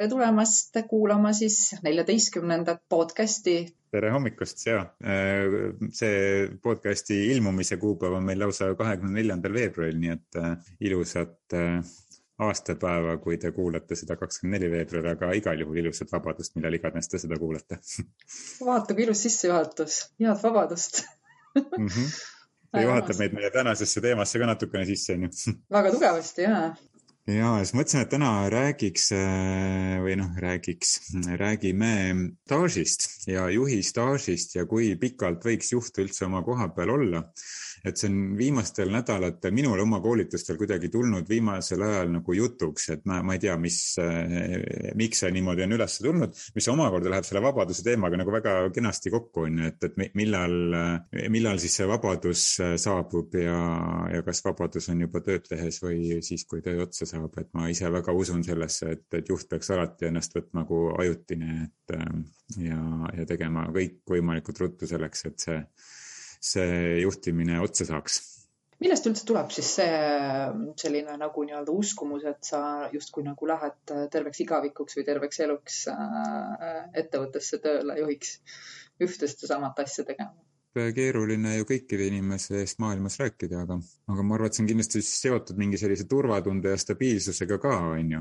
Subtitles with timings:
[0.00, 3.76] tere tulemast kuulama siis neljateistkümnendat podcasti.
[3.92, 10.14] tere hommikust ja äh, see podcasti ilmumise kuupäev on meil lausa kahekümne neljandal veebruaril, nii
[10.14, 11.84] et äh, ilusat äh,
[12.48, 17.12] aastapäeva, kui te kuulate seda kakskümmend neli veebruar, aga igal juhul ilusat vabadust, millal iganes
[17.12, 17.82] te seda kuulate
[18.70, 21.02] vaata kui ilus sissejuhatus, head vabadust
[21.58, 21.86] mm.
[21.86, 22.14] -hmm.
[22.72, 25.34] see juhatab meid meie tänasesse teemasse ka natukene sisse, onju.
[25.76, 26.70] väga tugevasti, jaa
[27.30, 30.96] ja siis mõtlesin, et täna räägiks äh, või noh, räägiks,
[31.40, 31.92] räägime
[32.46, 37.24] staažist ja juhi staažist ja kui pikalt võiks juht üldse oma koha peal olla
[37.84, 43.04] et see on viimastel nädalatel minul oma koolitustel kuidagi tulnud viimasel ajal nagu jutuks, et
[43.08, 47.28] ma, ma ei tea, mis, eh, miks see niimoodi on üles tulnud, mis omakorda läheb
[47.28, 50.56] selle vabaduse teemaga nagu väga kenasti kokku, on ju, et, et millal,
[51.32, 52.46] millal siis see vabadus
[52.80, 53.58] saabub ja,
[54.14, 57.68] ja kas vabadus on juba tööd tehes või siis, kui töö otsa saab, et ma
[57.72, 61.96] ise väga usun sellesse, et, et juht peaks alati ennast võtma nagu ajutine, et
[62.58, 62.80] ja,
[63.16, 65.58] ja tegema kõikvõimalikult ruttu selleks, et see
[66.40, 68.20] see juhtimine otsa saaks
[68.80, 69.96] millest üldse tuleb siis see
[70.80, 72.60] selline nagu nii-öelda uskumus, et sa
[72.92, 78.38] justkui nagu lähed terveks igavikuks või terveks eluks äh, ettevõttesse tööle juhiks
[79.00, 80.32] ühte sedasamat asja tegema?
[80.70, 83.80] keeruline ju kõikide inimese eest maailmas rääkida, aga,
[84.12, 88.12] aga ma arvan, et see on kindlasti seotud mingi sellise turvatunde ja stabiilsusega ka, on
[88.14, 88.20] ju.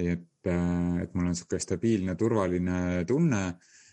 [0.00, 3.42] et, äh, et mul on niisugune stabiilne, turvaline tunne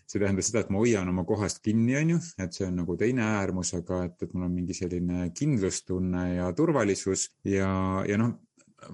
[0.09, 2.95] see tähendab seda, et ma hoian oma kohast kinni, on ju, et see on nagu
[2.97, 7.69] teine äärmus, aga et, et mul on mingi selline kindlustunne ja turvalisus ja,
[8.09, 8.33] ja noh,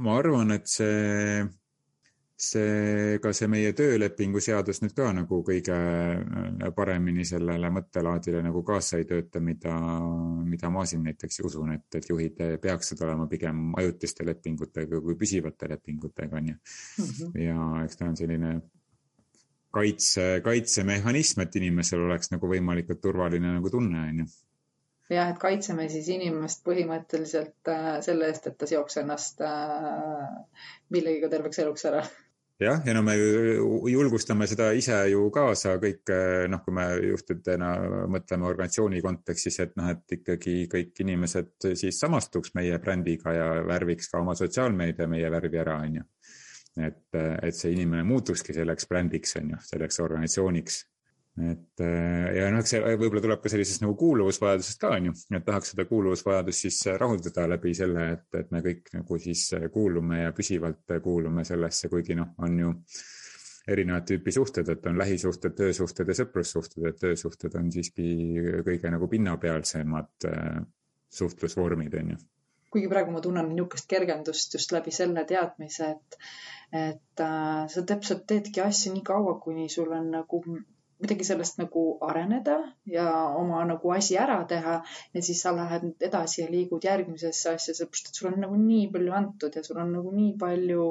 [0.04, 1.46] ma arvan, et see,
[2.36, 8.66] see, ka see meie töölepingu seadus nüüd ka nagu kõige äh, paremini sellele mõttelaadile nagu
[8.68, 9.76] kaasa ei tööta, mida,
[10.44, 15.72] mida ma siin näiteks usun, et, et juhid peaksid olema pigem ajutiste lepingutega kui püsivate
[15.78, 16.64] lepingutega, on ju.
[17.06, 17.38] Mhm.
[17.48, 18.58] ja eks ta on selline
[19.76, 24.28] kaitse, kaitsemehhanism, et inimesel oleks nagu võimalikult turvaline nagu tunne, on ju.
[25.14, 30.62] jah, et kaitseme siis inimest põhimõtteliselt äh, selle eest, et ta seoks ennast äh,
[30.96, 32.06] millegagi terveks eluks ära
[32.62, 33.18] jah, ja no me
[33.92, 37.74] julgustame seda ise ju kaasa kõik, äh, noh, kui me juhtidena
[38.12, 44.10] mõtleme organisatsiooni kontekstis, et noh, et ikkagi kõik inimesed siis samastuks meie brändiga ja värviks
[44.12, 46.10] ka oma sotsiaalmeedia meie värvi ära, on ju
[46.82, 50.82] et, et see inimene muutukski selleks brändiks, on ju, selleks organisatsiooniks.
[51.46, 55.46] et ja noh, eks see võib-olla tuleb ka sellisest nagu kuuluvusvajadusest ka, on ju, et
[55.48, 60.32] tahaks seda kuuluvusvajadust siis rahuldada läbi selle, et, et me kõik nagu siis kuulume ja
[60.36, 62.72] püsivalt kuulume sellesse, kuigi noh, on ju
[63.68, 68.08] erinevat tüüpi suhted, et on lähisuhted, töösuhted ja sõprussuhted, et töösuhted on siiski
[68.68, 70.28] kõige nagu pinnapealsemad
[71.16, 72.20] suhtlusvormid, on ju
[72.76, 76.20] kuigi praegu ma tunnen niisugust kergendust just läbi selle teadmise, et,
[76.86, 80.44] et äh, sa täpselt teedki asja nii kaua, kuni sul on nagu
[81.00, 82.56] midagi sellest nagu areneda
[82.88, 84.76] ja oma nagu asi ära teha
[85.14, 88.88] ja siis sa lähed edasi ja liigud järgmisesse asja, sellepärast et sul on nagu nii
[88.94, 90.86] palju antud ja sul on nagu nii palju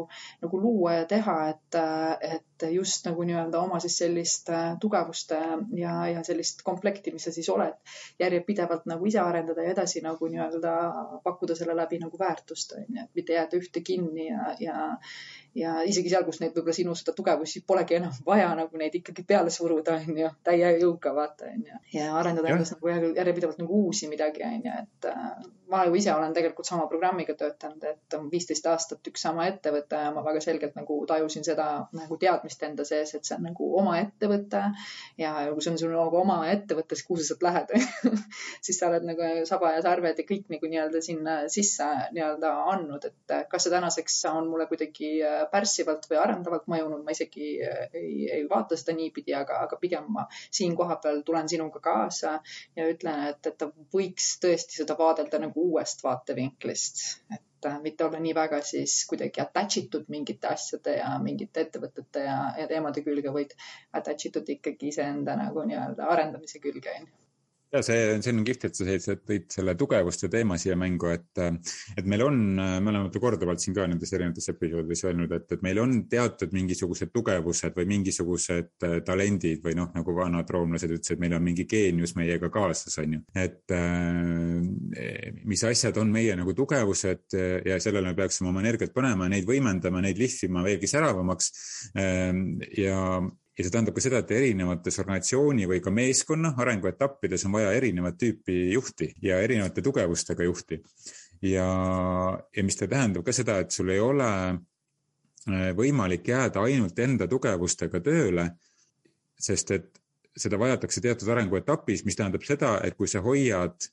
[0.45, 1.81] nagu luua ja teha, et,
[2.21, 5.33] et just nagu nii-öelda oma siis sellist äh, tugevust
[5.77, 7.77] ja, ja sellist komplekti, mis sa siis oled,
[8.21, 10.75] järjepidevalt nagu ise arendada ja edasi nagu nii-öelda
[11.25, 14.91] pakkuda selle läbi nagu väärtust, on ju, et mitte jääda ühte kinni ja, ja
[15.55, 19.25] ja isegi seal, kus neid võib-olla sinu seda tugevusi polegi enam vaja, nagu neid ikkagi
[19.27, 21.81] peale suruda, on ju, täie jõuga vaata, on ju.
[21.95, 25.29] ja arendada endas nagu järjepidevalt nagu uusi midagi, on ju, et äh,
[25.71, 30.11] ma ju ise olen tegelikult sama programmiga töötanud, et viisteist aastat üks sama ettevõte ja
[30.15, 33.97] ma väga selgelt nagu tajusin seda nagu teadmist enda sees, et see on nagu oma
[34.01, 34.63] ettevõte
[35.21, 37.73] ja kui see on sul nagu oma ettevõte, siis kuhu sa sealt lähed
[38.67, 43.09] siis sa oled nagu saba ja sarved ja kõik nagu nii-öelda sinna sisse nii-öelda andnud,
[43.11, 47.87] et kas see tänaseks on mulle kuidagi äh, pärssivalt või arendavalt mõjunud, ma isegi äh,
[47.93, 52.39] ei, ei vaata seda niipidi, aga, aga pigem ma siin kohapeal tulen sinuga kaasa
[52.77, 57.05] ja ütlen, et, et ta võiks tõesti seda vaadelda nagu uuest vaatevinklist,
[57.35, 62.25] et äh, mitte olla nii väga siis kuidagi attach itud mingite asjade ja mingite ettevõtete
[62.29, 63.59] ja, ja teemade külge, vaid
[63.93, 67.24] attach itud ikkagi iseenda nagu nii-öelda arendamise külge, onju
[67.75, 71.41] ja see, see on kihvt, et sa tõid selle tugevuste teema siia mängu, et,
[71.99, 75.81] et meil on, me oleme korduvalt siin ka nendes erinevates episoodides öelnud, et, et meil
[75.83, 81.37] on teatud mingisugused tugevused või mingisugused äh, talendid või noh, nagu vanad roomlased ütlesid, meil
[81.39, 83.23] on mingi geenius meiega kaasas, on ju.
[83.45, 89.29] et äh, mis asjad on meie nagu tugevused ja sellele me peaksime oma energiat panema,
[89.31, 91.51] neid võimendama, neid lihvima veelgi säravamaks.
[92.79, 93.01] Ja
[93.55, 98.19] ja see tähendab ka seda, et erinevates organisatsiooni või ka meeskonna arenguetappides on vaja erinevat
[98.19, 100.81] tüüpi juhti ja erinevate tugevustega juhti.
[101.43, 101.67] ja,
[102.57, 104.31] ja mis tähendab ka seda, et sul ei ole
[105.77, 108.49] võimalik jääda ainult enda tugevustega tööle,
[109.39, 109.91] sest et
[110.37, 113.91] seda vajatakse teatud arenguetapis, mis tähendab seda, et kui sa hoiad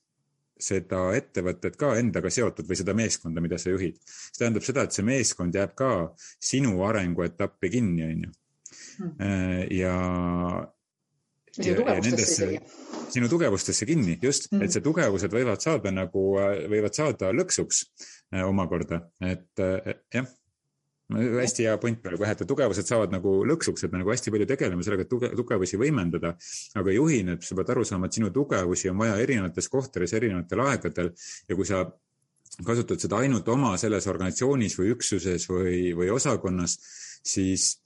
[0.61, 4.95] seda ettevõtet ka endaga seotud või seda meeskonda, mida sa juhid, see tähendab seda, et
[4.95, 5.91] see meeskond jääb ka
[6.39, 8.31] sinu arenguetappi kinni, on ju.
[8.97, 9.13] Hmm.
[9.71, 9.95] ja.
[11.51, 12.59] sinu tugevustesse isegi.
[13.11, 14.65] sinu tugevustesse kinni, just mm, -hmm.
[14.65, 16.27] et see tugevused võivad saada nagu,
[16.71, 17.81] võivad saada lõksuks
[18.33, 20.29] eh, omakorda, et eh, jah
[21.11, 24.47] hästi hea point praegu jah, et tugevused saavad nagu lõksuks, et me nagu hästi palju
[24.49, 26.35] tegeleme sellega, et tuge, tugevusi võimendada.
[26.75, 30.63] aga juhina, et sa pead aru saama, et sinu tugevusi on vaja erinevates kohtades, erinevatel
[30.67, 31.11] aegadel
[31.49, 31.83] ja kui sa
[32.65, 36.77] kasutad seda ainult oma selles organisatsioonis või üksuses või, või osakonnas,
[37.23, 37.80] siis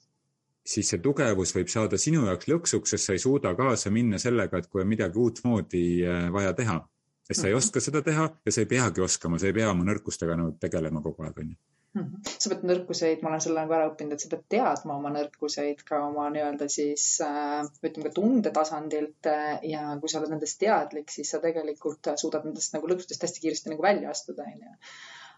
[0.66, 4.58] siis see tugevus võib saada sinu jaoks lõksuks, sest sa ei suuda kaasa minna sellega,
[4.58, 6.80] et kui on midagi uutmoodi äh, vaja teha.
[7.26, 7.62] sest sa ei mhm.
[7.62, 11.02] oska seda teha ja sa ei peagi oskama, sa ei pea oma nõrkustega nagu tegelema
[11.02, 11.56] kogu aeg, onju
[11.96, 12.32] Mhm.
[12.42, 15.82] sa pead nõrkuseid, ma olen selle nagu ära õppinud, et sa pead teadma oma nõrkuseid
[15.88, 21.12] ka oma nii-öelda siis äh, ütleme ka tundetasandilt äh, ja kui sa oled nendest teadlik,
[21.14, 24.74] siis sa tegelikult suudad nendest nagu lõksudest hästi kiiresti nagu välja astuda, onju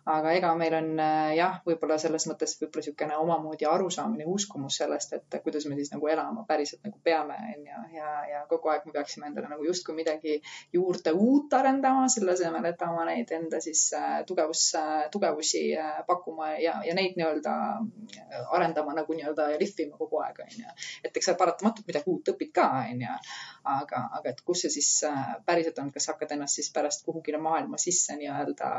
[0.06, 5.14] aga ega meil on äh, jah, võib-olla selles mõttes võib-olla niisugune omamoodi arusaamine, uskumus sellest,
[5.18, 7.82] et kuidas me siis nagu elama päriselt nagu peame, onju.
[7.96, 10.38] ja, ja kogu aeg me peaksime endale nagu justkui midagi
[10.72, 15.64] juurde uut arendama, selle asemel, et oma neid enda siis äh, tugevus, äh, tugevusi
[16.06, 17.54] pakkuma ja, ja neid nii-öelda
[18.56, 20.76] arendama nagu nii-öelda ja lihvima kogu aeg, onju.
[21.04, 23.18] et eks sa paratamatult midagi uut õpid ka, onju.
[23.76, 24.90] aga, aga et kus see siis
[25.46, 28.72] päriselt on, kas hakkad ennast siis pärast kuhugile maailma sisse nii-öelda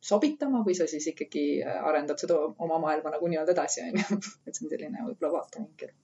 [0.00, 4.18] sobitama või sa siis ikkagi äh, arendad seda oma maailma nagu nii-öelda edasi, on ju.
[4.46, 5.94] et see on selline võib-olla vaatevinkel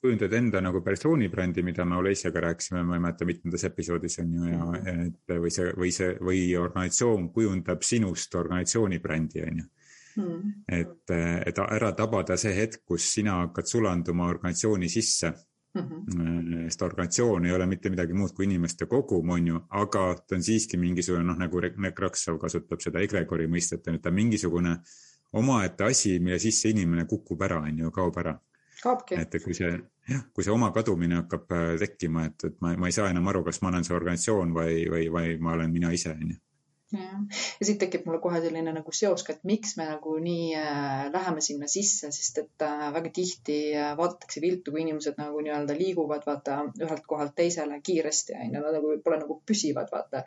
[0.00, 4.46] kujundad enda nagu persoonibrändi, mida me Olesiaga rääkisime, ma ei mäleta, mitmendas episoodis on ju
[4.48, 5.02] ja mhm.
[5.06, 9.68] et või see, või see, või organisatsioon kujundab sinust organisatsiooni brändi, on ju.
[10.10, 10.54] Hmm.
[10.66, 11.12] et,
[11.46, 15.30] et ära tabada see hetk, kus sina hakkad sulanduma organisatsiooni sisse
[15.74, 15.82] mm.
[15.82, 16.64] -hmm.
[16.64, 20.42] sest organisatsioon ei ole mitte midagi muud kui inimeste kogum, on ju, aga ta on
[20.42, 24.76] siiski mingisugune noh, nagu Nekraksov kasutab seda egregori mõistet, on ju, ta on mingisugune
[25.32, 28.38] omaette asi, mille sisse inimene kukub ära, on ju, kaob ära.
[29.20, 29.72] et kui see,
[30.08, 33.28] jah, kui see oma kadumine hakkab äh, tekkima, et, et ma, ma ei saa enam
[33.28, 36.38] aru, kas ma olen see organisatsioon või, või, või ma olen mina ise, on ju
[36.94, 37.20] jah,
[37.60, 41.06] ja siit tekib mulle kohe selline nagu seos ka, et miks me nagu nii äh,
[41.12, 45.76] läheme sinna sisse, sest et äh, väga tihti äh, vaadatakse viltu, kui inimesed nagu nii-öelda
[45.78, 50.24] liiguvad, vaata ühelt kohalt teisele kiiresti onju, nad nagu pole nagu püsivad, vaata.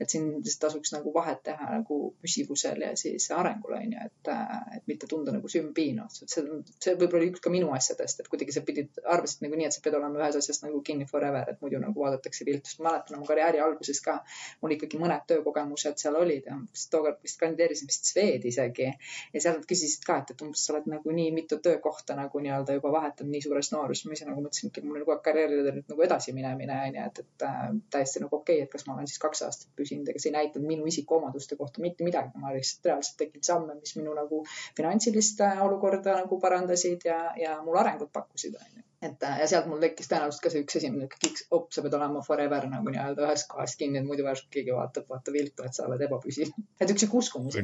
[0.00, 4.78] et siin lihtsalt tasuks nagu vahet teha nagu püsivusel ja siis arengul onju, et, äh,
[4.78, 6.30] et mitte tunda nagu sümbiin otseselt.
[6.30, 9.70] see, see võib-olla oli üks ka minu asjadest, et kuidagi sa pidid, arvasid nagu nii,
[9.70, 12.82] et sa pead olema ühes asjas nagu kinni forever, et muidu nagu vaadatakse viltu, sest
[12.82, 14.20] ma mäletan oma karjääri alguses ka
[14.62, 16.56] mul ikkagi mõned töökogemused seal olid ja
[16.90, 18.90] tookord vist kandideerisin vist Swedi isegi.
[19.32, 22.42] Ja seal nad küsisid ka, et, et umbes sa oled nagu nii mitu töökohta nagu
[22.44, 24.06] nii-öelda juba vahetanud nii suures nooruses.
[24.08, 27.20] ma ise nagu mõtlesin, et mul on kogu aeg karjääridel nüüd nagu edasiminemine onju, et,
[27.24, 27.60] et äh,
[27.96, 30.38] täiesti nagu okei okay,, et kas ma olen siis kaks aastat püsinud, ega see ei
[30.38, 34.42] näidanud minu isikuomaduste kohta mitte midagi, ma lihtsalt reaalselt tegin samme, mis minu nagu
[34.76, 39.68] finantsilist äh, olukorda nagu parandasid ja, ja mul arengut pakkusid onju et äh, ja sealt
[39.70, 43.26] mul tekkis tõenäoliselt ka see üks esimene kiks, op, sa pead olema forever nagu nii-öelda
[43.28, 46.54] ühes kohas kinni, et muidu järsku keegi vaatab, vaata viltu, et sa oled ebapüsiv.
[46.80, 47.58] et üks sihuke uskumus.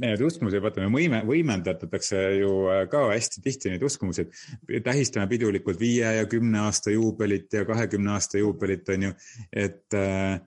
[0.00, 4.26] Need uskumused, vaata, me võime, võimendatakse ju äh, ka hästi tihti neid uskumusi,
[4.70, 9.18] et tähistame pidulikult viie ja kümne aasta juubelit ja kahekümne aasta juubelit, on ju,
[9.66, 10.38] et äh,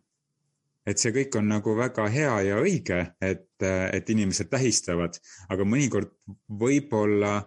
[0.88, 5.16] et see kõik on nagu väga hea ja õige, et, et inimesed tähistavad,
[5.48, 6.12] aga mõnikord
[6.60, 7.38] võib-olla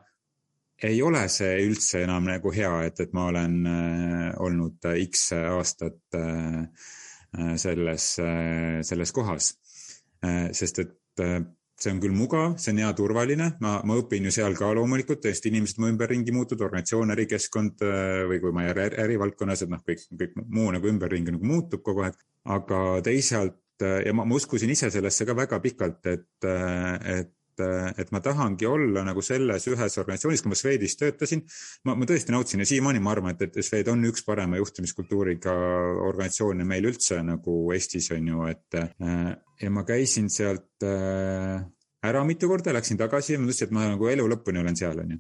[0.83, 6.18] ei ole see üldse enam nagu hea, et, et ma olen äh, olnud X aastat
[6.18, 6.64] äh,
[7.38, 9.54] äh, selles äh,, selles kohas
[10.25, 10.52] äh,.
[10.52, 11.40] sest et äh,
[11.76, 15.21] see on küll mugav, see on hea turvaline, ma, ma õpin ju seal ka loomulikult,
[15.25, 19.73] tõesti inimesed mu ümberringi muutuvad, organisatsioon, ärikeskkond äh, või kui ma ei ole ärivaldkonnas, et
[19.73, 22.16] noh, kõik, kõik muu nagu ümberringi nagu muutub kogu aeg.
[22.56, 28.10] aga teisalt äh, ja ma, ma uskusin ise sellesse ka väga pikalt, et, et et
[28.14, 31.44] ma tahangi olla nagu selles ühes organisatsioonis, kui ma Swedis töötasin.
[31.84, 35.54] ma, ma tõesti nautisin ja siiamaani ma arvan, et, et Swed on üks parema juhtimiskultuuriga
[36.08, 39.32] organisatsioone meil üldse nagu Eestis on ju, et äh,
[39.62, 41.64] ja ma käisin sealt äh,
[42.06, 45.18] ära mitu korda, läksin tagasi ja mõtlesin, et ma nagu elu lõpuni olen seal, onju.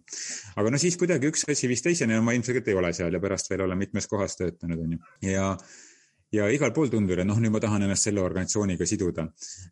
[0.60, 3.22] aga no siis kuidagi üks asi viis teiseni ja ma ilmselgelt ei ole seal ja
[3.22, 5.00] pärast veel olen mitmes kohas töötanud, onju.
[5.24, 5.50] ja, ja
[6.34, 9.26] igal pool tundub, et noh, nüüd ma tahan ennast selle organisatsiooniga siduda.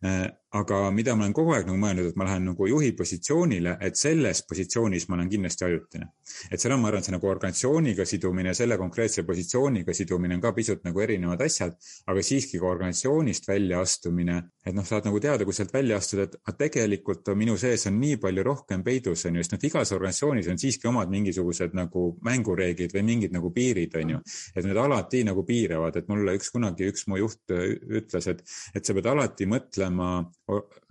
[0.04, 3.74] Äh, aga mida ma olen kogu aeg nagu mõelnud, et ma lähen nagu juhi positsioonile,
[3.82, 6.12] et selles positsioonis ma olen kindlasti ajutine.
[6.50, 10.52] et seal on, ma arvan, see nagu organisatsiooniga sidumine, selle konkreetse positsiooniga sidumine on ka
[10.54, 11.74] pisut nagu erinevad asjad,
[12.06, 16.58] aga siiski ka organisatsioonist väljaastumine, et noh, saad nagu teada, kui sealt välja astuda, et
[16.58, 20.62] tegelikult minu sees on nii palju rohkem peidus, on ju, sest noh, igas organisatsioonis on
[20.62, 24.22] siiski omad mingisugused nagu mängureeglid või mingid nagu piirid, on ju.
[24.54, 28.84] et need alati nagu piiravad, et mulle üks kunagi üks mu juht ütles, et, et
[28.84, 30.10] sa pead alati mõtlema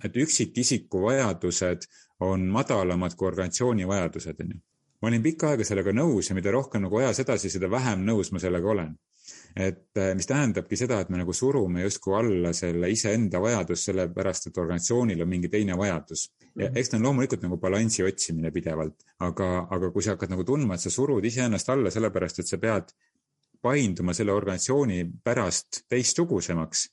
[0.03, 1.87] et üksikisiku vajadused
[2.19, 4.59] on madalamad kui organisatsiooni vajadused, on ju.
[5.01, 8.31] ma olin pikka aega sellega nõus ja mida rohkem nagu ajas edasi, seda vähem nõus
[8.31, 8.93] ma sellega olen.
[9.55, 14.47] et eh, mis tähendabki seda, et me nagu surume justkui alla selle iseenda vajadus, sellepärast
[14.49, 16.29] et organisatsioonil on mingi teine vajadus.
[16.55, 16.77] ja mhm.
[16.77, 20.75] eks ta on loomulikult nagu balansi otsimine pidevalt, aga, aga kui sa hakkad nagu tundma,
[20.75, 22.95] et sa surud iseennast alla sellepärast, et sa pead
[23.63, 26.87] painduma selle organisatsiooni pärast teistsugusemaks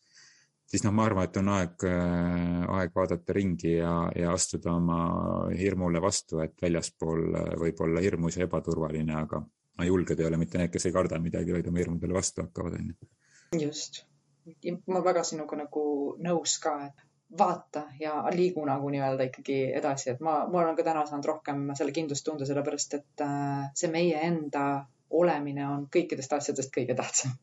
[0.71, 5.01] siis noh, ma arvan, et on aeg, äh, aeg vaadata ringi ja, ja astuda oma
[5.59, 9.43] hirmule vastu, et väljaspool äh, võib olla hirmus ja ebaturvaline, aga
[9.87, 12.91] julged ei ole mitte need, kes ei karda midagi, vaid oma hirmudele vastu hakkavad, on
[12.93, 13.11] ju.
[13.67, 14.05] just.
[14.87, 15.85] ma väga sinuga nagu
[16.23, 17.07] nõus ka, et
[17.39, 21.69] vaata ja liigu nagu nii-öelda ikkagi edasi, et ma, ma olen ka täna saanud rohkem
[21.79, 24.65] selle kindlustunde, sellepärast et äh, see meie enda
[25.11, 27.37] olemine on kõikidest asjadest kõige tähtsam.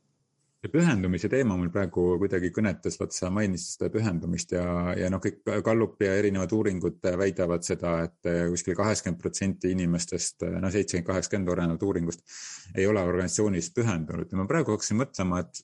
[0.57, 4.63] See pühendumise teema mul praegu kuidagi kõnetas, vaat sa mainisid seda pühendumist ja,
[4.97, 10.71] ja noh, kõik Gallup ja erinevad uuringud väidavad seda, et kuskil kaheksakümmend protsenti inimestest, no
[10.74, 12.25] seitsekümmend, kaheksakümmend olenevalt uuringust,
[12.74, 14.33] ei ole organisatsioonis pühendunud.
[14.33, 15.62] Ja ma praegu hakkasin mõtlema, et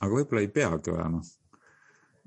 [0.00, 1.20] aga võib-olla ei peagi olema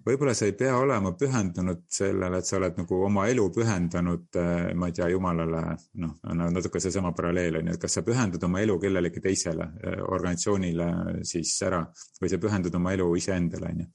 [0.05, 4.67] võib-olla sa ei pea olema pühendunud sellele, et sa oled nagu oma elu pühendanud, äh,
[4.77, 5.61] ma ei tea, jumalale,
[6.01, 6.17] noh,
[6.53, 10.89] natuke seesama paralleel on ju, et kas sa pühendad oma elu kellelegi teisele äh, organisatsioonile
[11.27, 11.81] siis ära
[12.21, 13.87] või sa pühendad oma elu iseendale, on ju.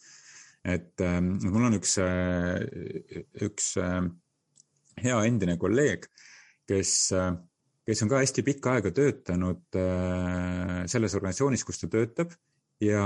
[0.75, 1.95] et äh, mul on üks,
[3.47, 3.71] üks
[5.01, 6.11] hea endine kolleeg,
[6.69, 6.97] kes
[7.91, 9.79] kes on ka hästi pikka aega töötanud
[10.93, 12.35] selles organisatsioonis, kus ta töötab
[12.85, 13.03] ja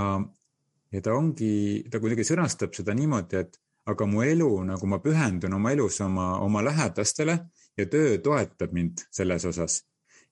[0.93, 3.59] ja ta ongi, ta kuidagi sõnastab seda niimoodi, et
[3.91, 7.39] aga mu elu, nagu ma pühendun oma elus oma, oma lähedastele
[7.77, 9.83] ja töö toetab mind selles osas.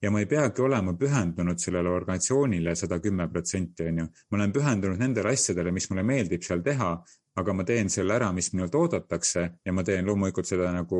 [0.03, 4.07] ja ma ei peagi olema pühendunud sellele organisatsioonile sada kümme protsenti, on ju.
[4.31, 6.89] ma olen pühendunud nendele asjadele, mis mulle meeldib seal teha,
[7.35, 10.99] aga ma teen selle ära, mis minult oodatakse ja ma teen loomulikult seda nagu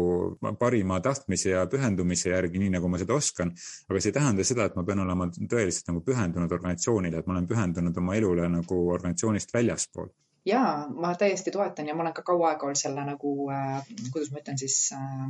[0.59, 3.53] parima tahtmise ja pühendumise järgi, nii nagu ma seda oskan.
[3.89, 7.37] aga see ei tähenda seda, et ma pean olema tõeliselt nagu pühendunud organisatsioonile, et ma
[7.37, 10.09] olen pühendunud oma elule nagu organisatsioonist väljaspool
[10.45, 14.31] ja ma täiesti toetan ja ma olen ka kaua aega olnud selle nagu äh,, kuidas
[14.31, 15.29] ma ütlen siis äh,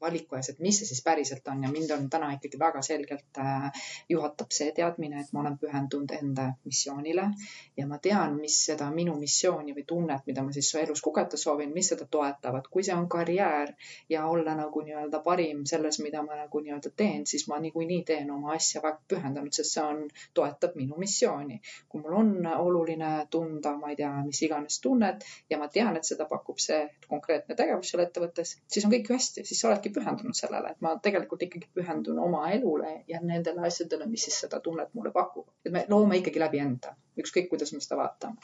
[0.00, 3.40] valiku ees, et mis see siis päriselt on ja mind on täna ikkagi väga selgelt
[3.42, 7.28] äh, juhatab see teadmine, et ma olen pühendunud enda missioonile
[7.76, 11.72] ja ma tean, mis seda minu missiooni või tunnet, mida ma siis elus kogeda soovin,
[11.74, 12.68] mis seda toetavad.
[12.70, 13.72] kui see on karjäär
[14.08, 18.30] ja olla nagu nii-öelda parim selles, mida ma nagu nii-öelda teen, siis ma niikuinii teen
[18.30, 21.60] oma asja väga pühendunud, sest see on, toetab minu missiooni.
[21.88, 26.04] kui mul on oluline tunda, ma ei tea, mis iganes tunnet ja ma tean, et
[26.04, 30.00] seda pakub see konkreetne tegevus seal ettevõttes, siis on kõik hästi, siis sa oledki oledki
[30.00, 34.60] pühendunud sellele, et ma tegelikult ikkagi pühendun oma elule ja nendele asjadele, mis siis seda
[34.60, 35.48] tunnet mulle pakub.
[35.64, 38.36] et me loome ikkagi läbi enda, ükskõik kuidas me seda vaatame.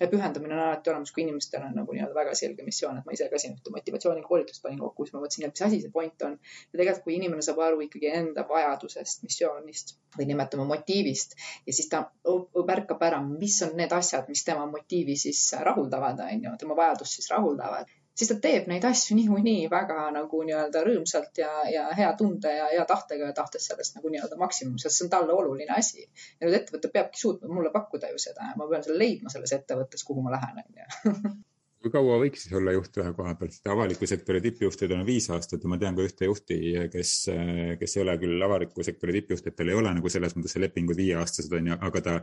[0.00, 3.12] ja pühendumine on alati olemas, kui inimestel on nagu nii-öelda väga selge missioon, et ma
[3.12, 6.22] ise ka siin ühte motivatsioonikoolitust panin kokku, siis ma mõtlesin, et mis asi see point
[6.28, 6.38] on.
[6.72, 11.88] ja tegelikult, kui inimene saab aru ikkagi enda vajadusest, missioonist või nimetame motiivist ja siis
[11.92, 12.04] ta
[12.72, 17.20] märkab ära, mis on need asjad, mis tema motiivi siis rahuldavad, on ju, tema vajadust
[17.20, 22.10] siis rahuldavad siis ta teeb neid asju niikuinii väga nagu nii-öelda rõõmsalt ja, ja hea
[22.20, 25.72] tunde ja hea tahtega ja tahtes sellest nagu nii-öelda maksimum, sest see on talle oluline
[25.76, 26.04] asi.
[26.40, 29.56] ja nüüd ettevõte peabki suutma mulle pakkuda ju seda ja ma pean selle leidma selles
[29.56, 31.38] ettevõttes, kuhu ma lähen, onju
[31.80, 35.30] kui kaua võiks siis olla juht ühe koha peal, sest avaliku sektori tippjuhtidel on viis
[35.32, 36.58] aastat ja ma tean ka ühte juhti,
[36.92, 37.12] kes,
[37.80, 41.00] kes ei ole küll avaliku sektori tippjuht, et tal ei ole nagu selles mõttes lepingud
[41.00, 42.18] viieaastased on ju, aga ta,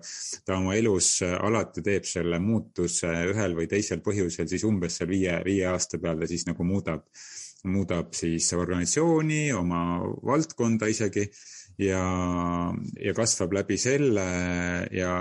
[0.45, 5.39] ta oma elus alati teeb selle muutuse ühel või teisel põhjusel, siis umbes seal viie,
[5.47, 7.07] viie aasta peal ta siis nagu muudab,
[7.65, 9.83] muudab siis organisatsiooni, oma
[10.25, 11.25] valdkonda isegi
[11.81, 12.03] ja,
[13.01, 14.27] ja kasvab läbi selle
[14.93, 15.13] ja,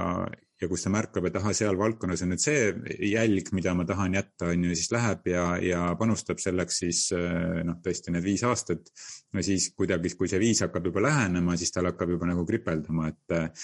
[0.61, 4.17] ja kus ta märkab, et ahah, seal valdkonnas on nüüd see jälg, mida ma tahan
[4.17, 8.89] jätta, on ju, siis läheb ja, ja panustab selleks siis noh, tõesti need viis aastat.
[9.37, 13.11] no siis kuidagi, kui see viis hakkab juba lähenema, siis tal hakkab juba nagu kripeldama,
[13.13, 13.59] et,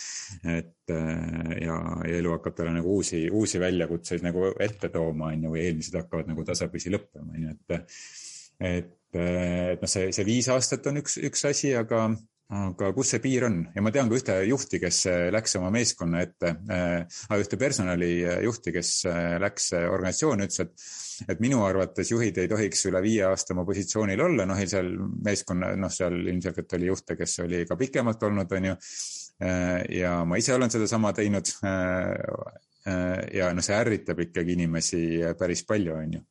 [0.53, 5.55] et ja, ja elu hakkab talle nagu uusi, uusi väljakutseid nagu ette tooma, on ju,
[5.55, 7.97] või eelmised hakkavad nagu tasapisi lõppema, on ju, et,
[8.73, 12.11] et, et noh, see, see viis aastat on üks, üks asi, aga
[12.52, 15.71] aga kus see piir on ja ma tean ka ühte juhti, kes äh, läks oma
[15.73, 22.42] meeskonna ette äh,, ühte personalijuhti, kes äh, läks organisatsiooni, ütles, et, et minu arvates juhid
[22.42, 24.90] ei tohiks üle viie aasta oma positsioonil olla, noh, seal
[25.25, 28.76] meeskonna, noh, seal ilmselgelt oli juhte, kes oli ka pikemalt olnud, on ju.
[29.97, 31.49] ja ma ise olen sedasama teinud.
[33.32, 35.02] ja noh, see ärritab ikkagi inimesi
[35.38, 36.23] päris palju, on ju.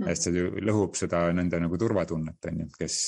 [0.00, 0.08] Mm.
[0.08, 3.00] et see lõhub seda nende nagu turvatunnet, on ju, kes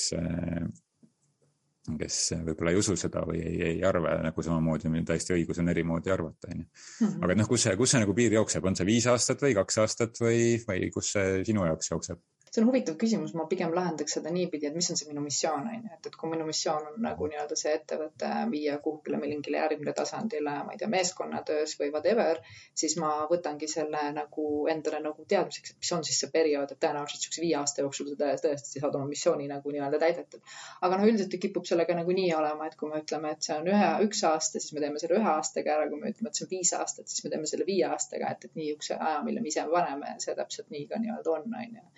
[1.99, 5.71] kes võib-olla ei usu seda või ei, ei arva nagu samamoodi, meil täiesti õigus on
[5.73, 6.67] eri moodi arvata, onju.
[7.01, 7.23] Mhm.
[7.25, 9.81] aga noh, kus see, kus see nagu piir jookseb, on see viis aastat või kaks
[9.83, 12.23] aastat või, või kus see sinu jaoks jookseb?
[12.53, 15.65] See on huvitav küsimus, ma pigem lahendaks seda niipidi, et mis on see minu missioon,
[15.71, 19.57] on ju, et, et kui minu missioon on nagu nii-öelda see ettevõte viia kuhugile mingile
[19.57, 22.41] järgmine tasandile, ma ei tea, meeskonnatöös või whatever,
[22.77, 26.81] siis ma võtangi selle nagu endale nagu teadmiseks, et mis on siis see periood, et
[26.85, 30.53] tõenäoliselt niisuguse viie aasta jooksul sa tõesti saad oma missiooni nagu nii-öelda täidetud.
[30.85, 33.71] aga noh, üldiselt kipub sellega nagu nii olema, et kui me ütleme, et see on
[33.73, 36.45] ühe, üks aasta, siis me teeme selle ühe aastaga ära, kui me ütleme, et see
[36.45, 39.49] on viis aastat, siis me teeme selle viie aastaga, et, et niisuguse aja, mille me
[39.49, 41.89] ise paneme, see täpselt nii ka nii-öelda on, on ju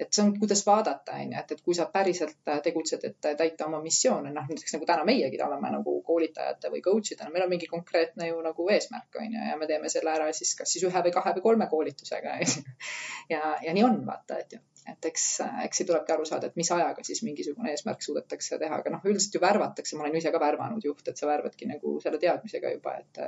[0.00, 3.30] et see on, kuidas vaadata, on ju, et, et kui sa päriselt äh, tegutsed, et
[3.38, 7.46] täita oma missioone, noh näiteks nagu täna meiegi oleme nagu koolitajate või coach idena, meil
[7.46, 10.74] on mingi konkreetne ju nagu eesmärk, on ju, ja me teeme selle ära siis kas
[10.74, 12.38] siis ühe või kahe või kolme koolitusega.
[13.34, 15.24] ja, ja nii on, vaata, et ju et eks,
[15.64, 19.06] eks siin tulebki aru saada, et mis ajaga siis mingisugune eesmärk suudetakse teha, aga noh,
[19.08, 22.20] üldiselt ju värvatakse, ma olen ju ise ka värvanud juht, et sa värvadki nagu selle
[22.20, 23.22] teadmisega juba, et,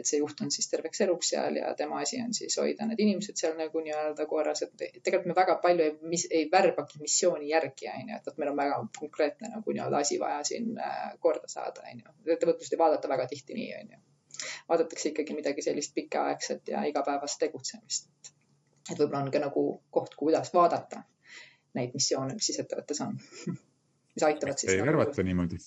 [0.00, 3.02] et see juht on siis terveks eluks seal ja tema asi on siis hoida need
[3.06, 7.52] inimesed seal nagu nii-öelda korras, et tegelikult me väga palju ei, mis, ei värbagi missiooni
[7.52, 11.06] järgi, on ju, et vot meil on väga konkreetne nagu nii-öelda asi vaja siin äh,
[11.22, 12.18] korda saada, on ju.
[12.34, 14.02] ettevõtlust ei vaadata väga tihti nii, on ju.
[14.68, 18.34] vaadatakse ikkagi midagi sellist pikaaegset ja igapäevast tegutsemist
[18.90, 21.04] et võib-olla on ka nagu koht, kuidas vaadata
[21.78, 23.16] neid missioone, mis siis ettevõttes on
[24.14, 24.72] mis aitavad siis.
[24.72, 25.60] ei nagu värvata niimoodi.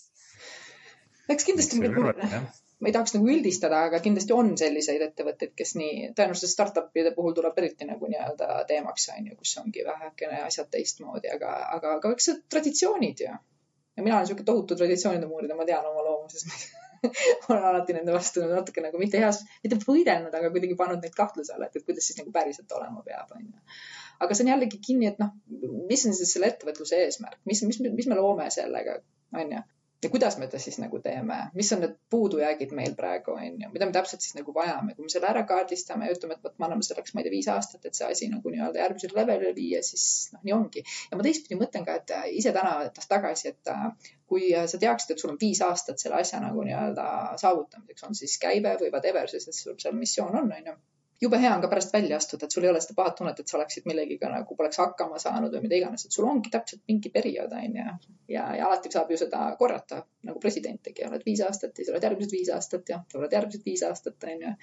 [1.29, 6.51] eks kindlasti, ma ei tahaks nagu üldistada, aga kindlasti on selliseid ettevõtteid, kes nii, tõenäoliselt
[6.51, 11.55] startup'ide puhul tuleb eriti nagu nii-öelda teemaks, on ju, kus ongi vähekene asjad teistmoodi, aga,
[11.77, 13.35] aga, aga eks see traditsioonid ju.
[13.95, 16.47] ja mina olen niisugune tohutu traditsioonide muurida, ma tean oma loomuses
[17.49, 21.55] olen alati nende vastu natuke nagu mitte heas, mitte võidelnud, aga kuidagi pannud neid kahtluse
[21.55, 23.77] alla, et, et kuidas siis nagu päriselt olema peab, onju.
[24.23, 25.35] aga see on jällegi kinni, et noh,
[25.89, 28.99] mis on siis selle ettevõtluse eesmärk, mis, mis, mis me loome sellega,
[29.35, 29.63] onju
[30.03, 33.69] ja kuidas me ta siis nagu teeme, mis on need puudujäägid meil praegu on ju,
[33.73, 36.55] mida me täpselt siis nagu vajame, kui me selle ära kaardistame ja ütleme, et vot
[36.59, 39.53] me anname selleks, ma ei tea, viis aastat, et see asi nagu nii-öelda järgmisele levelile
[39.57, 40.85] viia, siis noh, nii ongi.
[41.11, 43.73] ja ma teistpidi mõtlen ka, et ise täna võttes tagasi, et
[44.33, 47.05] kui sa teaksid, et sul on viis aastat selle asja nagu nii-öelda
[47.41, 50.79] saavutamiseks, on siis käive või whatever, sest sul seal missioon on, on ju
[51.23, 53.51] jube hea on ka pärast välja astuda, et sul ei ole seda pahat tunnet, et
[53.51, 57.11] sa oleksid millegiga nagu poleks hakkama saanud või mida iganes, et sul ongi täpselt mingi
[57.13, 57.95] periood on ju.
[58.33, 61.93] ja, ja alati saab ju seda korrata nagu president tegi, oled viis aastat ja siis
[61.93, 64.53] oled järgmised viis aastat ja oled järgmised viis aastat on ju.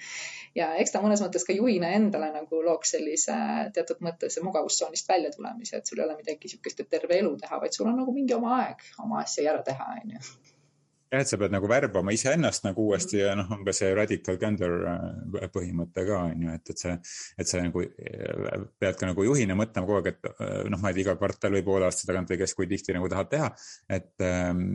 [0.61, 3.37] ja eks ta mõnes mõttes ka juhina endale nagu looks sellise
[3.73, 7.61] teatud mõttes mugavustsoonist välja tulemise, et sul ei ole midagi niisugust, et terve elu teha,
[7.65, 10.25] vaid sul on nagu mingi oma aeg oma asja ära teha on ju
[11.11, 14.39] jah, et sa pead nagu värbama iseennast nagu uuesti ja noh, on ka see radical
[14.41, 16.95] candor äh, põhimõte ka on ju, et, et see,
[17.43, 20.91] et sa nagu äh, pead ka nagu juhina mõtlema kogu aeg, et äh, noh, ma
[20.91, 23.51] ei tea, iga kvartal või poole aasta tagant või kes kui tihti nagu tahad teha,
[23.99, 24.65] et ähm,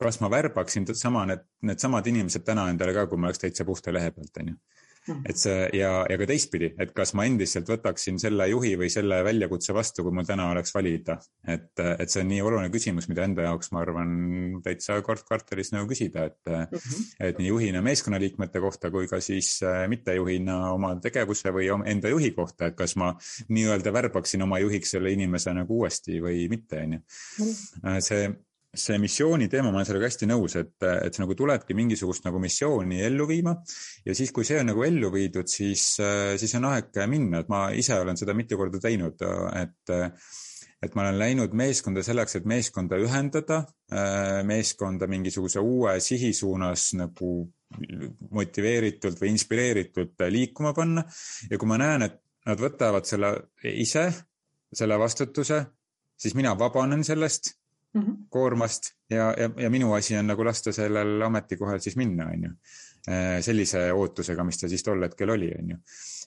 [0.00, 3.92] kas ma värbaksin sama need, needsamad inimesed täna endale ka, kui ma oleks täitsa puhta
[3.92, 4.60] lehe pealt, on ju.
[5.28, 9.20] Et see ja, ja ka teistpidi, et kas ma endiselt võtaksin selle juhi või selle
[9.26, 11.18] väljakutse vastu, kui mul täna oleks valida.
[11.46, 14.12] et, et see on nii oluline küsimus, mida enda jaoks, ma arvan,
[14.64, 17.08] täitsa kord kvartalis nagu küsida, et mm, -hmm.
[17.28, 22.30] et nii juhina meeskonnaliikmete kohta kui ka siis äh, mittejuhina oma tegevuse või enda juhi
[22.36, 23.14] kohta, et kas ma
[23.48, 27.00] nii-öelda värbaksin oma juhiks selle inimese nagu uuesti või mitte, on ju.
[27.40, 27.86] Mhm.
[27.86, 28.30] Äh, see
[28.70, 32.38] see missiooni teema, ma olen sellega hästi nõus, et, et sa nagu tuledki mingisugust nagu
[32.42, 33.56] missiooni ellu viima.
[34.06, 35.96] Ja siis, kui see on nagu ellu viidud, siis,
[36.38, 39.24] siis on aeg minna, et ma ise olen seda mitu korda teinud,
[39.58, 39.94] et,
[40.86, 43.64] et ma olen läinud meeskonda selleks, et meeskonda ühendada,
[44.46, 47.34] meeskonda mingisuguse uue sihi suunas nagu
[48.38, 51.04] motiveeritult või inspireeritult liikuma panna.
[51.50, 53.34] Ja kui ma näen, et nad võtavad selle
[53.66, 54.06] ise,
[54.70, 55.64] selle vastutuse,
[56.20, 57.56] siis mina vabanen sellest
[57.94, 58.16] mm -hmm.
[58.28, 62.52] koormast ja, ja, ja minu asi on nagu lasta sellel ametikohal siis minna, on ju.
[63.08, 65.76] Äh, sellise ootusega, mis ta siis tol hetkel oli, on ju.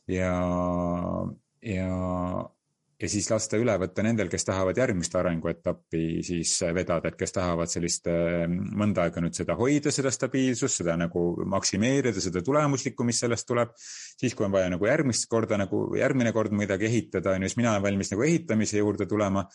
[0.07, 0.33] ja,
[1.61, 1.89] ja,
[3.01, 7.69] ja siis lasta üle võtta nendel, kes tahavad järgmist arenguetappi siis vedada, et kes tahavad
[7.69, 13.21] sellist äh, mõnda aega nüüd seda hoida, seda stabiilsust, seda nagu maksimeerida, seda tulemuslikku, mis
[13.21, 13.77] sellest tuleb.
[13.77, 17.61] siis, kui on vaja nagu järgmist korda nagu järgmine kord midagi ehitada, on ju, siis
[17.61, 19.45] mina olen valmis nagu ehitamise juurde tulema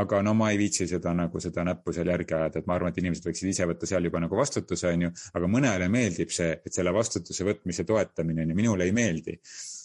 [0.00, 2.92] aga no ma ei viitsi seda nagu seda näppu seal järgi ajada, et ma arvan,
[2.92, 6.74] et inimesed võiksid ise võtta seal juba nagu vastutuse, onju, aga mõnele meeldib see, et
[6.74, 9.38] selle vastutuse võtmise toetamine, onju, minule ei meeldi.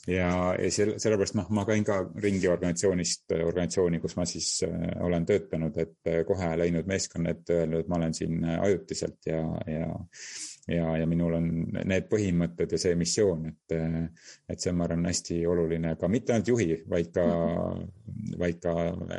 [0.09, 4.87] ja, ja selle, sellepärast noh, ma käin ka ringi organisatsioonist, organisatsiooni, kus ma siis äh,
[5.05, 9.43] olen töötanud, et äh, kohe läinud meeskonna ette, öelnud, ma olen siin äh, ajutiselt ja,
[9.69, 9.91] ja
[10.69, 11.47] ja, ja minul on
[11.89, 13.75] need põhimõtted ja see missioon, et,
[14.49, 17.25] et see, ma arvan, hästi oluline ka mitte ainult juhi, vaid ka,
[18.41, 18.75] vaid ka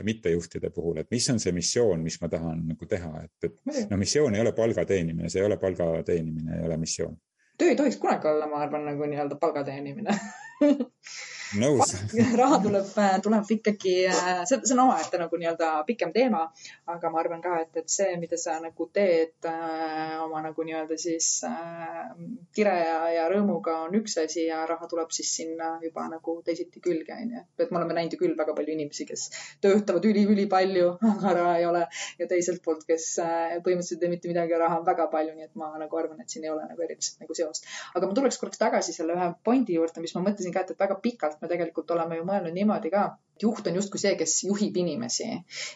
[0.06, 3.98] mittejuhtide puhul, et mis on see missioon, mis ma tahan nagu teha, et, et no
[4.00, 7.18] missioon ei ole palga teenimine, see ei ole palga teenimine, ei ole missioon.
[7.58, 10.16] töö ei tohiks kunagi olla, ma arvan, nagu nii-öelda palga teenimine
[11.58, 11.94] nõus
[12.40, 16.44] raha tuleb, äh, tuleb ikkagi, äh, see, see on omaette nagu nii-öelda pikem teema,
[16.90, 20.98] aga ma arvan ka, et, et see, mida sa nagu teed äh, oma nagu nii-öelda
[21.00, 22.12] siis äh,
[22.56, 26.82] kire ja, ja rõõmuga on üks asi ja raha tuleb siis sinna juba nagu teisiti
[26.84, 27.44] külge, onju.
[27.58, 29.26] et me oleme näinud ju küll väga palju inimesi, kes
[29.64, 31.84] töötavad üli-ülipalju, aga raha ei ole
[32.20, 35.34] ja teiselt poolt, kes äh, põhimõtteliselt ei tee mitte midagi ja raha on väga palju,
[35.36, 37.68] nii et ma nagu arvan, et siin ei ole nagu erilist nagu seost.
[37.94, 40.84] aga ma tuleks korraks tagasi selle ühe pointi juurde, mis ma mõtlesin ka, et, et
[40.86, 43.04] väga pikalt me tegelikult oleme ju mõelnud niimoodi ka,
[43.42, 45.28] juht on justkui see, kes juhib inimesi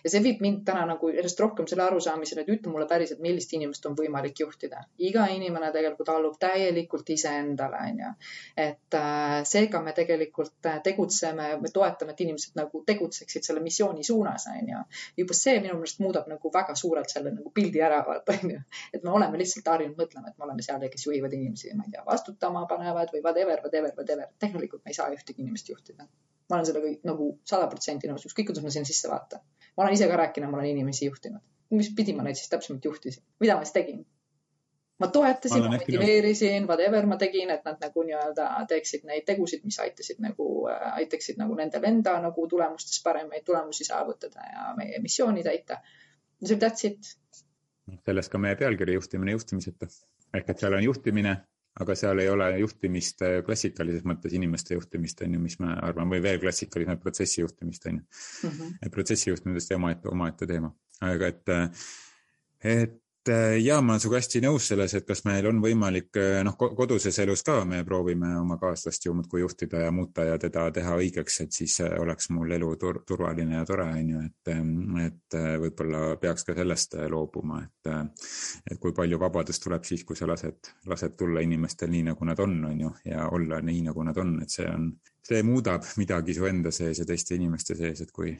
[0.04, 3.52] ja see viib mind täna nagu järjest rohkem selle arusaamisele, et ütle mulle päriselt, millist
[3.56, 4.84] inimest on võimalik juhtida.
[4.98, 8.10] iga inimene tegelikult allub täielikult iseendale, onju.
[8.66, 14.04] et äh, seega me tegelikult äh, tegutseme, me toetame, et inimesed nagu tegutseksid selle missiooni
[14.04, 14.82] suunas, onju.
[15.22, 18.60] juba see minu meelest muudab nagu väga suurelt selle nagu pildi ära, vaata, onju.
[18.92, 21.96] et me oleme lihtsalt harjunud mõtlema, et me oleme seal, kes juhivad inimesi, ma ei
[21.96, 24.30] tea, vastutama panevad või whatever, whatever, whatever.
[24.38, 26.08] tegelikult me ei saa ühtegi inimest juhtida
[26.50, 29.42] ma olen sellega nagu sada protsenti nõus, ükskõik kuidas ma sinna sisse vaatan.
[29.76, 31.42] ma olen ise ka rääkinud, ma olen inimesi juhtinud.
[31.74, 34.04] mis pidi ma neid siis täpsemalt juhtisin, mida ma siis tegin?
[34.98, 39.78] ma toetasin, ma motiveerisin, whatever ma tegin, et nad nagu nii-öelda teeksid neid tegusid, mis
[39.82, 45.42] aitasid nagu äh,, aitaksid nagu nendel enda nagu tulemustes paremaid tulemusi saavutada ja meie missiooni
[45.42, 45.80] täita.
[46.44, 47.16] see that's it.
[48.04, 49.88] sellest ka meie pealkiri juhtimine juhtimiseta
[50.34, 51.36] ehk et seal on juhtimine
[51.80, 56.22] aga seal ei ole juhtimist klassikalises mõttes, inimeste juhtimist on ju, mis ma arvan, või
[56.22, 58.50] veel klassikalisem protsessi juhtimist on ju mm.
[58.50, 58.90] -hmm.
[58.94, 60.70] protsessi juhtimine on tõesti omaette, omaette teema,
[61.12, 61.54] aga et,
[62.74, 63.00] et
[63.64, 67.18] ja ma olen sinuga hästi nõus selles, et kas meil on võimalik, äh, noh, koduses
[67.22, 71.40] elus ka me proovime oma kaaslast ju muudkui juhtida ja muuta ja teda teha õigeks,
[71.44, 75.38] et siis äh, oleks mul elu tur turvaline ja tore, on ju, et, ähm, et
[75.64, 77.92] võib-olla peaks ka sellest loobuma, et,
[78.70, 82.40] et kui palju vabadust tuleb siis, kui sa lased, lased tulla inimestel nii, nagu nad
[82.44, 84.90] on, on ju, ja olla nii, nagu nad on, et see on,
[85.24, 88.34] see muudab midagi su enda sees ja teiste inimeste sees, et kui,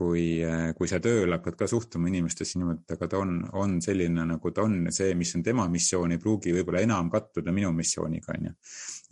[0.00, 0.40] kui,
[0.78, 4.52] kui sa tööl hakkad ka suhtuma inimestesse niimoodi, et aga ta on, on selline, nagu
[4.56, 8.52] ta on, see, mis on tema missioon, ei pruugi võib-olla enam kattuda minu missiooniga, onju.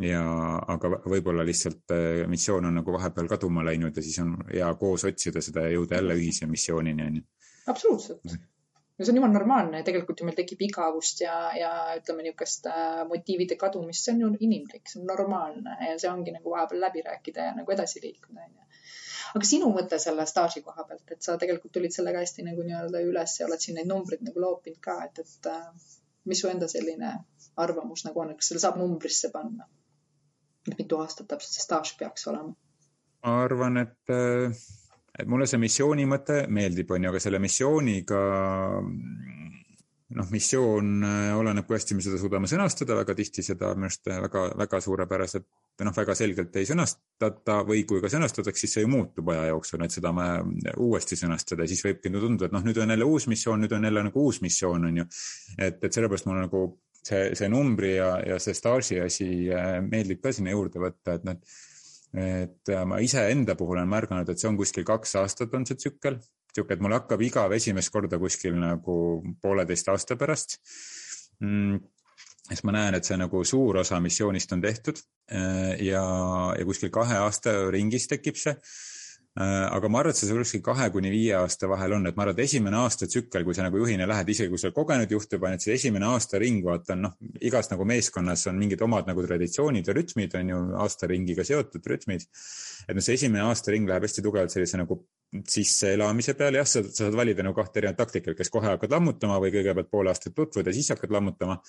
[0.09, 0.23] ja,
[0.75, 5.05] aga võib-olla lihtsalt äh, missioon on nagu vahepeal kaduma läinud ja siis on hea koos
[5.11, 7.27] otsida seda ja jõuda jälle ühise missioonini, onju.
[7.75, 12.71] absoluutselt no see on jumala normaalne, tegelikult ju meil tekib igavust ja, ja ütleme, niisugust
[12.73, 16.81] äh, motiivide kadumist, see on ju inimlik, see on normaalne ja see ongi nagu vahepeal
[16.89, 18.65] läbi rääkida ja nagu edasi liikuda, onju
[19.35, 23.03] aga sinu mõte selle staaži koha pealt, et sa tegelikult tulid sellega hästi nagu nii-öelda
[23.07, 25.91] üles ja oled siin neid numbreid nagu loopinud ka, et, et äh,
[26.29, 27.13] mis su enda selline
[27.59, 29.69] arvamus nagu on, et kas selle saab numbrisse panna?
[30.69, 32.53] mitu aastat täpselt see staaž peaks olema?
[33.25, 34.53] ma arvan, et, äh,
[35.19, 38.23] et mulle see missiooni mõte meeldib, onju, aga selle missiooniga
[40.17, 44.09] noh, missioon äh, oleneb, kui hästi me seda suudame sõnastada, väga tihti seda minu arust
[44.09, 45.49] väga-väga suurepäraselt
[45.85, 49.85] noh, väga selgelt ei sõnastata või kui ka sõnastatakse, siis see ju muutub aja jooksul,
[49.85, 50.27] et seda me
[50.81, 53.87] uuesti sõnastada ja siis võibki tunduda, et noh, nüüd on jälle uus missioon, nüüd on
[53.87, 55.09] jälle nagu uus missioon, on ju.
[55.57, 56.65] et, et sellepärast mulle nagu
[56.99, 61.29] see, see numbri ja, ja see staaži asi äh, meeldib ka sinna juurde võtta, et
[61.29, 61.45] need
[62.15, 65.77] et äh, ma iseenda puhul olen märganud, et see on kuskil kaks aastat on see
[65.77, 66.19] tsükkel,
[66.55, 68.99] sihuke, et mul hakkab igav esimest korda kuskil nagu
[69.43, 70.59] pooleteist aasta pärast.
[71.45, 71.79] Mm
[72.49, 75.01] siis ma näen, et see nagu suur osa missioonist on tehtud.
[75.33, 76.05] Äh, ja,
[76.57, 78.55] ja kuskil kahe aasta ringis tekib see.
[79.39, 82.25] Äh, aga ma arvan, et see kuskil kahe kuni viie aasta vahel on, et ma
[82.25, 85.15] arvan, et esimene aasta tsükkel, kui sa nagu juhina lähed, isegi kui sa oled kogenud
[85.15, 87.15] juht juba, et see esimene aasta ring, vaata on noh,
[87.47, 92.27] igas nagu meeskonnas on mingid omad nagu traditsioonid ja rütmid on ju aastaringiga seotud rütmid.
[92.89, 94.99] et noh, see esimene aastaring läheb hästi tugevalt sellise nagu
[95.55, 99.39] sisseelamise peale, jah, sa, sa saad valida nagu kahte erinevat taktikat, kas kohe hakkad lammutama
[99.45, 101.61] või kõigepealt pool aastat tutvud ja siis hakkad lammutama.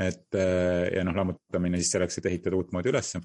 [0.00, 3.20] et äh, ja noh, lammutamine siis selleks, et ehitada uutmoodi ülesse.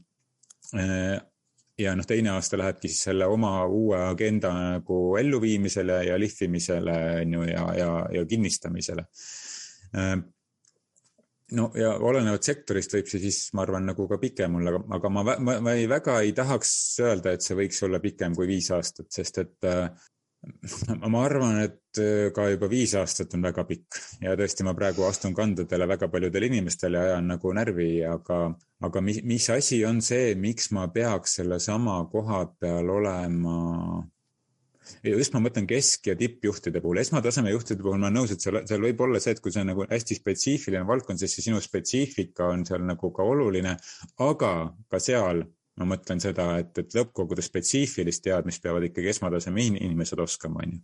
[1.81, 7.33] Ja noh, teine aasta lähebki siis selle oma uue agenda nagu elluviimisele ja lihvimisele on
[7.33, 9.07] ju ja, ja, ja kinnistamisele.
[9.97, 10.13] Äh,
[11.57, 15.23] no ja olenevalt sektorist võib see siis, ma arvan, nagu ka pikem olla, aga ma,
[15.33, 19.09] ma, ma ei, väga ei tahaks öelda, et see võiks olla pikem kui viis aastat,
[19.13, 19.89] sest et äh,
[21.13, 23.99] ma arvan, et äh, ka juba viis aastat on väga pikk.
[24.23, 28.39] Ja tõesti, ma praegu astun kandadele väga paljudele inimestele ja ajan nagu närvi, aga,
[28.83, 34.03] aga mis, mis asi on see, miks ma peaks sellesama koha peal olema?
[35.03, 38.59] Just ma mõtlen kesk- ja tippjuhtide puhul, esmataseme juhtide puhul ma olen nõus, et seal,
[38.67, 41.61] seal võib olla see, et kui see on nagu hästi spetsiifiline valdkond, siis see sinu
[41.63, 43.77] spetsiifika on seal nagu ka oluline,
[44.27, 44.53] aga
[44.91, 45.45] ka seal
[45.79, 50.81] ma mõtlen seda, et, et lõppkogude spetsiifilist teadmist peavad ikkagi esmataseme inimesed oskama, on ju.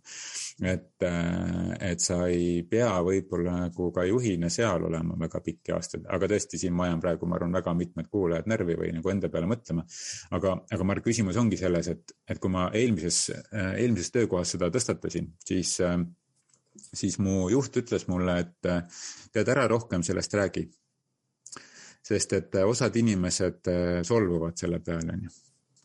[0.66, 6.08] et, äh, et sa ei pea võib-olla nagu ka juhina seal olema väga pikki aastaid,
[6.10, 9.30] aga tõesti, siin ma ajan praegu, ma arvan, väga mitmed kuulajad närvi või nagu enda
[9.30, 9.86] peale mõtlema.
[10.30, 14.56] aga, aga ma arvan, küsimus ongi selles, et, et kui ma eelmises, äh, eelmises töökohas
[14.56, 16.00] seda tõstatasin, siis äh,
[16.80, 18.68] siis mu juht ütles mulle, et
[19.34, 20.68] tead, ära rohkem sellest räägi
[22.06, 25.32] sest et äh, osad inimesed äh, solvuvad selle peale, onju.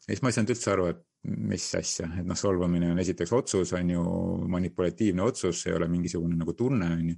[0.05, 3.33] ja siis ma ei saanud üldse aru, et mis asja, et noh, solvamine on esiteks
[3.33, 4.05] otsus, on ju,
[4.51, 7.17] manipulatiivne otsus, ei ole mingisugune nagu tunne, on ju.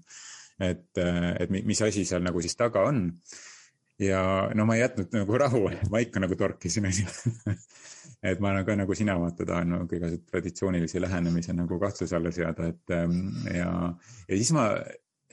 [0.70, 3.10] et, äh, et mis asi seal nagu siis taga on.
[4.00, 4.22] ja
[4.54, 7.56] no ma ei jätnud nagu rahu, ma ikka nagu torkisin, on ju.
[8.30, 12.32] et ma olen ka nagu sina vaata tahan nagu igasuguseid traditsioonilisi lähenemisi nagu kahtluse alla
[12.34, 13.20] seada, et ähm,
[13.54, 13.72] ja,
[14.28, 14.72] ja siis ma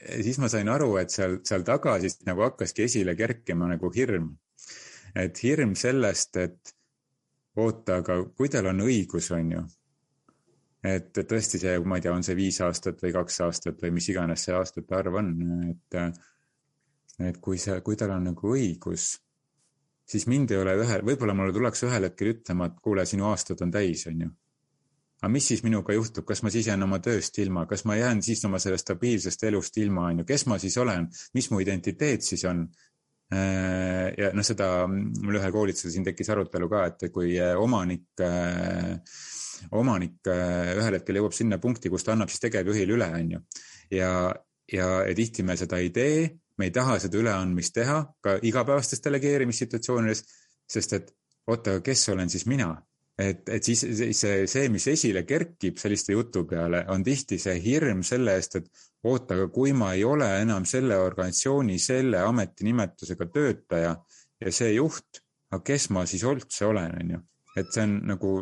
[0.05, 4.35] siis ma sain aru, et seal, seal taga siis nagu hakkaski esile kerkima nagu hirm.
[5.15, 6.75] et hirm sellest, et
[7.55, 9.65] oota, aga kui tal on õigus, on ju.
[10.85, 14.09] et tõesti see, ma ei tea, on see viis aastat või kaks aastat või mis
[14.11, 15.31] iganes see aastate arv on,
[15.71, 15.99] et,
[17.31, 19.15] et kui see, kui tal on nagu õigus,
[20.05, 23.63] siis mind ei ole ühel, võib-olla mulle tuleks ühel hetkel ütlema, et kuule, sinu aastad
[23.65, 24.33] on täis, on ju
[25.25, 28.19] aga mis siis minuga juhtub, kas ma siis jään oma tööst ilma, kas ma jään
[28.21, 32.21] siis oma sellest stabiilsest elust ilma, on ju, kes ma siis olen, mis mu identiteet
[32.21, 32.67] siis on?
[33.33, 38.05] Äh, ja noh, seda mul ühel koolitusel siin tekkis arutelu ka, et kui äh, omanik,
[38.21, 38.99] äh,
[39.73, 43.43] omanik ühel hetkel jõuab sinna punkti, kus ta annab siis tegevjuhile üle, on ju.
[43.97, 44.11] ja,
[44.69, 46.27] ja tihti me seda ei tee,
[46.61, 50.21] me ei taha seda üleandmist teha ka igapäevastes delegeerimissituatsioonides,
[50.69, 51.15] sest et
[51.49, 52.75] oota, kes olen siis mina
[53.17, 53.81] et, et siis
[54.17, 58.67] see, see, mis esile kerkib selliste jutu peale, on tihti see hirm selle eest, et
[59.07, 63.93] oota, aga kui ma ei ole enam selle organisatsiooni, selle ametinimetusega töötaja
[64.41, 67.21] ja see juht, aga kes ma siis üldse olen, on ju.
[67.55, 68.33] et see on nagu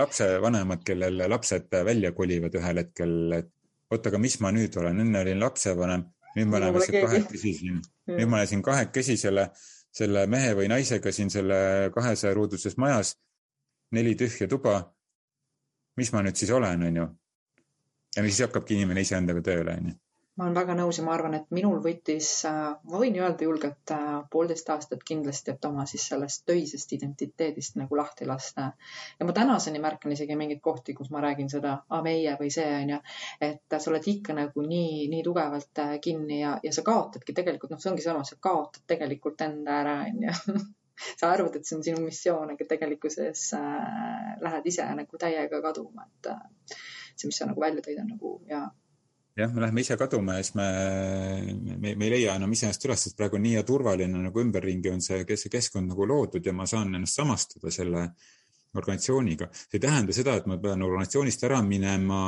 [0.00, 3.50] lapsevanemad, kellel lapsed välja kolivad ühel hetkel, et
[3.92, 6.06] oota, aga mis ma nüüd olen, enne olin lapsevanem,
[6.38, 9.50] nüüd me oleme siin kahekesi siin, nüüd ma olen siin kahekesi selle,
[9.94, 13.12] selle mehe või naisega siin selle kahesaja ruuduses majas
[13.94, 14.80] neli tühja tuba.
[15.96, 17.10] mis ma nüüd siis olen, on ju.
[18.16, 19.98] ja siis hakkabki inimene iseendaga tööle, on ju
[20.36, 22.56] ma olen väga nõus ja ma arvan, et minul võttis, äh,
[22.90, 27.98] ma võin öelda julgelt äh, poolteist aastat kindlasti, et oma siis sellest töisest identiteedist nagu
[27.98, 28.72] lahti lasta.
[29.20, 33.00] ja ma tänaseni märkan isegi mingeid kohti, kus ma räägin seda meie või see onju,
[33.48, 37.70] et sa oled ikka nagu nii, nii tugevalt äh, kinni ja, ja sa kaotadki tegelikult,
[37.70, 40.34] noh, see ongi sama, sa kaotad tegelikult enda ära onju
[41.16, 46.06] sa arvad, et see on sinu missioon, aga tegelikkuses äh, lähed ise nagu täiega kaduma,
[46.08, 46.78] et äh,
[47.14, 48.62] see, mis sa nagu välja tõid, on nagu ja.
[49.38, 50.68] jah, me läheme ise kaduma ja siis me,
[51.80, 55.02] me, me ei leia enam iseennast üles, sest praegu on nii turvaline nagu ümberringi on
[55.04, 58.08] see, see keskkond nagu loodud ja ma saan ennast samastada selle
[58.74, 59.48] organisatsiooniga.
[59.52, 62.20] see ei tähenda seda, et ma pean organisatsioonist ära minema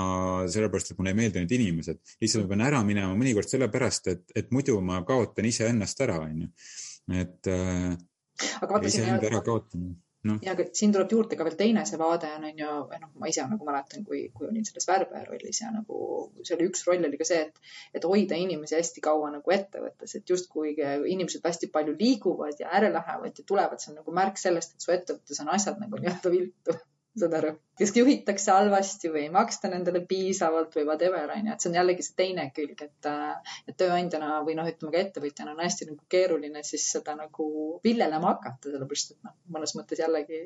[0.50, 2.02] sellepärast, et mulle ei meeldi need inimesed.
[2.22, 6.50] lihtsalt ma pean ära minema mõnikord sellepärast, et, et muidu ma kaotan iseennast ära, onju.
[7.22, 7.96] et äh,
[8.60, 9.06] aga vaata siin.
[9.06, 9.94] iseenda ära kaotama
[10.26, 10.36] no..
[10.42, 12.72] ja, aga siin tuleb juurde ka veel teine see vaade on, on ju,
[13.02, 16.00] noh, ma ise nagu mäletan, kui, kui olin selles värbaja rollis ja nagu
[16.42, 20.16] see oli üks roll oli ka see, et, et hoida inimesi hästi kaua nagu ettevõttes,
[20.18, 20.74] et justkui
[21.14, 24.86] inimesed hästi palju liiguvad ja ära lähevad ja tulevad, see on nagu märk sellest, et
[24.86, 26.78] su ettevõttes on asjad nagu nii-öelda viltu
[27.20, 31.70] saad aru, kas juhitakse halvasti või ei maksta nendele piisavalt või whatever onju, et see
[31.70, 35.64] on jällegi see teine külg, et, äh, et tööandjana või noh, ütleme ka ettevõtjana on
[35.64, 37.48] hästi nagu keeruline siis seda nagu
[37.84, 40.44] viljelema hakata, sellepärast et noh, mõnes mõttes jällegi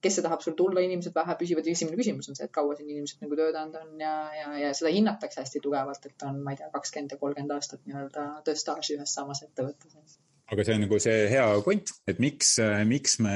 [0.00, 2.88] kes see tahab sul tulla, inimesed vähe püsivad esimene küsimus on see, et kaua siin
[2.88, 6.62] inimesed nagu töötanud on ja, ja, ja seda hinnatakse hästi tugevalt, et on, ma ei
[6.62, 11.26] tea, kakskümmend ja kolmkümmend aastat nii-öelda tööstaaži ühes samas ettevõttes aga see on nagu see
[11.30, 12.56] hea point, et miks,
[12.88, 13.34] miks me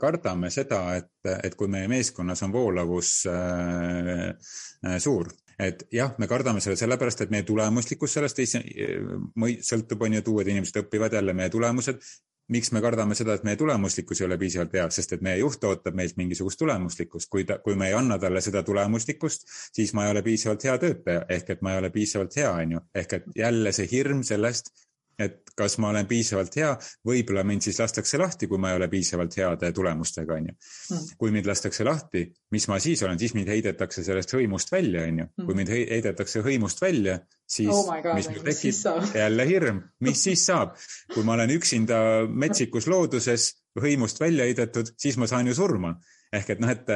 [0.00, 1.10] kardame seda, et,
[1.44, 5.28] et kui meie meeskonnas on voolavus äh, äh, suur,
[5.60, 10.32] et jah, me kardame selle sellepärast, et meie tulemuslikkus sellest ei, sõltub, on ju, et
[10.32, 12.00] uued inimesed õpivad jälle meie tulemused.
[12.46, 15.64] miks me kardame seda, et meie tulemuslikkus ei ole piisavalt hea, sest et meie juht
[15.66, 20.04] ootab meilt mingisugust tulemuslikkust, kui ta, kui me ei anna talle seda tulemuslikkust, siis ma
[20.06, 21.24] ei ole piisavalt hea töötaja.
[21.28, 24.70] Ehk et ma ei ole piisavalt hea, on ju, ehk et jälle see hirm sellest
[25.18, 26.70] et kas ma olen piisavalt hea,
[27.08, 30.54] võib-olla mind siis lastakse lahti, kui ma ei ole piisavalt heade tulemustega, onju.
[30.90, 31.06] Hmm.
[31.18, 35.28] kui mind lastakse lahti, mis ma siis olen, siis mind heidetakse sellest hõimust välja, onju.
[35.38, 35.62] kui hmm.
[35.62, 40.76] mind heidetakse hõimust välja, siis oh God, mis mul tekib, jälle hirm, mis siis saab?
[41.14, 41.98] kui ma olen üksinda
[42.28, 45.96] metsikus looduses hõimust välja heidetud, siis ma saan ju surma.
[46.34, 46.90] ehk et noh, et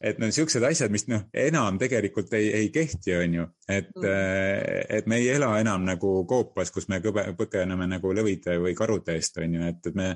[0.00, 4.98] et no siuksed asjad, mis noh, enam tegelikult ei, ei kehti, on ju, et mm.,
[4.98, 9.16] et me ei ela enam nagu koopas, kus me kõbe, põgeneme nagu lõvide või karude
[9.16, 10.12] eest, on ju, et, et me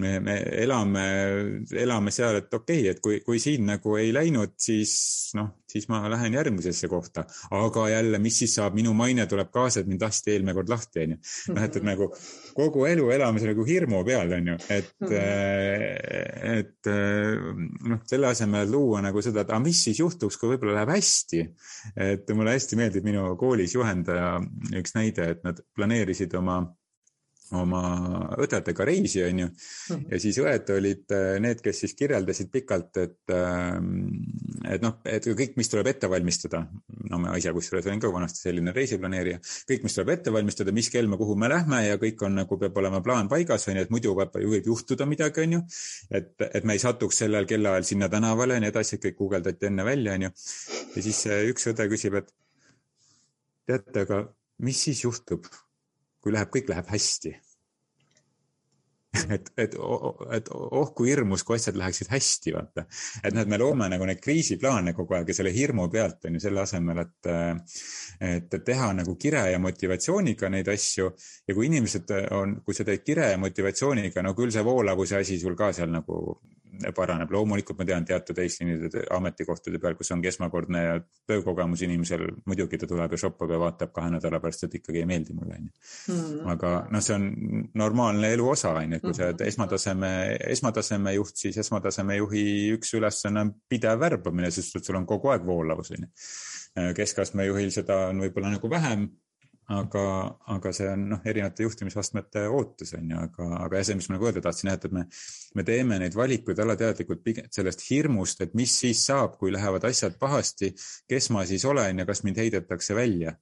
[0.00, 1.04] me, me elame,
[1.76, 4.94] elame seal, et okei okay,, et kui, kui siin nagu ei läinud, siis
[5.38, 7.24] noh, siis ma lähen järgmisesse kohta.
[7.50, 11.04] aga jälle, mis siis saab, minu maine tuleb kaasa, et mind lasti eelmine kord lahti,
[11.04, 11.18] onju.
[11.54, 12.10] noh, et, et nagu
[12.56, 15.14] kogu elu elame nagu hirmu peal, onju, et, mhm.
[16.56, 16.90] et
[17.92, 21.46] noh, selle asemel luua nagu seda, et aga mis siis juhtuks, kui võib-olla läheb hästi.
[22.10, 24.36] et mulle hästi meeldib minu koolis juhendaja
[24.80, 26.62] üks näide, et nad planeerisid oma
[27.58, 27.80] oma
[28.38, 29.48] õdedega reisi, onju.
[29.50, 30.06] Mhm.
[30.12, 34.10] ja siis õed olid äh, need, kes siis kirjeldasid pikalt, et, ähm,
[34.70, 36.62] et noh, et kõik, mis tuleb ette valmistada.
[37.10, 40.90] no ma ise kusjuures olin ka vanasti selline reisiplaneerija, kõik, mis tuleb ette valmistada, mis
[40.90, 43.94] kell me kuhu me lähme ja kõik on nagu peab olema plaan paigas, onju, et
[43.94, 45.62] muidu võib, võib juhtuda midagi, onju.
[46.10, 49.86] et, et me ei satuks sellel kellaajal sinna tänavale ja nii edasi, kõik guugeldati enne
[49.86, 50.30] välja, onju.
[50.94, 52.30] ja siis üks õde küsib, et
[53.66, 54.22] teate, aga
[54.64, 55.46] mis siis juhtub
[56.20, 57.36] kui läheb, kõik läheb hästi.
[59.34, 59.72] et, et,
[60.36, 62.84] et oh kui hirmus, kui asjad läheksid hästi, vaata.
[63.24, 66.38] et noh, et me loome nagu neid kriisiplaane kogu aeg ja selle hirmu pealt on
[66.38, 67.30] ju selle asemel, et,
[68.28, 73.02] et teha nagu kire ja motivatsiooniga neid asju ja kui inimesed on, kui sa teed
[73.02, 76.38] kire ja motivatsiooniga, no küll see voolavuse asi sul ka seal nagu
[76.96, 77.30] paraneb.
[77.30, 80.82] loomulikult ma tean teatud eesliinide ametikohtade peal, kus ongi esmakordne
[81.28, 85.08] töökogemus inimesel, muidugi ta tuleb ja shoppab ja vaatab kahe nädala pärast, et ikkagi ei
[85.10, 85.72] meeldi mulle, onju.
[86.10, 86.50] Hmm.
[86.54, 89.54] aga noh, see on normaalne elu osa, onju, et kui sa oled hmm.
[89.54, 90.12] esmataseme,
[90.56, 92.44] esmataseme juht, siis esmataseme juhi
[92.76, 96.12] üks ülesanne on pidev värbamine, sest et sul on kogu aeg voolavus, onju.
[96.96, 99.08] keskastme juhil seda on võib-olla nagu vähem
[99.70, 100.04] aga,
[100.54, 104.28] aga see on noh, erinevate juhtimisastmete ootus on ju, aga, aga see, mis ma nagu
[104.28, 105.04] öelda tahtsin, et, et me,
[105.58, 110.18] me teeme neid valikuid alateadlikult pigem sellest hirmust, et mis siis saab, kui lähevad asjad
[110.20, 110.72] pahasti,
[111.10, 113.36] kes ma siis olen ja kas mind heidetakse välja.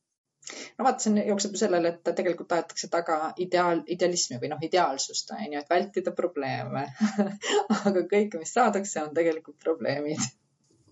[0.78, 5.34] No vaata, see jookseb ju sellele, et tegelikult aetakse taga ideaal, idealismi või noh, ideaalsust
[5.36, 6.86] on ju, et vältida probleeme.
[7.88, 10.24] Aga kõik, mis saadakse, on tegelikult probleemid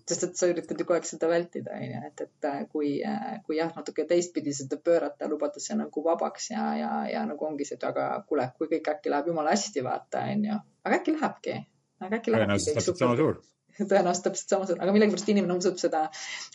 [0.07, 3.39] sest et sa üritad ju kogu aeg seda vältida, onju, et, et äh, kui, äh,
[3.43, 7.67] kui jah, natuke teistpidi seda pöörata, lubada see nagu vabaks ja, ja, ja nagu ongi
[7.67, 10.59] see, et aga kuule, kui kõik äkki läheb jumala hästi, vaata, onju.
[10.87, 11.55] aga äkki lähebki,
[11.99, 12.45] aga äkki lähebki.
[12.45, 13.41] tõenäoliselt täpselt sama suur.
[13.81, 16.05] tõenäoliselt täpselt sama suur, aga millegipärast inimene usub seda,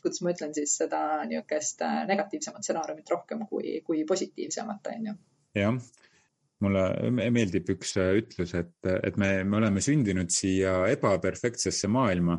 [0.00, 5.18] kuidas ma ütlen siis seda niisugust äh, negatiivsemat stsenaariumit rohkem kui, kui positiivsemat, onju.
[5.60, 5.76] jah
[6.62, 12.36] mulle meeldib üks ütlus, et, et me, me oleme sündinud siia ebaperfektsesse maailma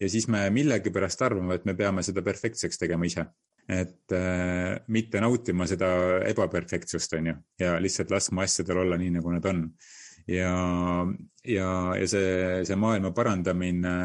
[0.00, 3.26] ja siis me millegipärast arvame, et me peame seda perfektseks tegema ise.
[3.66, 5.88] et äh, mitte nautima seda
[6.28, 9.64] ebaperfektsust, on ju, ja lihtsalt laskma asjadel olla nii, nagu nad on.
[10.30, 10.52] ja,
[11.44, 13.96] ja, ja see, see maailma parandamine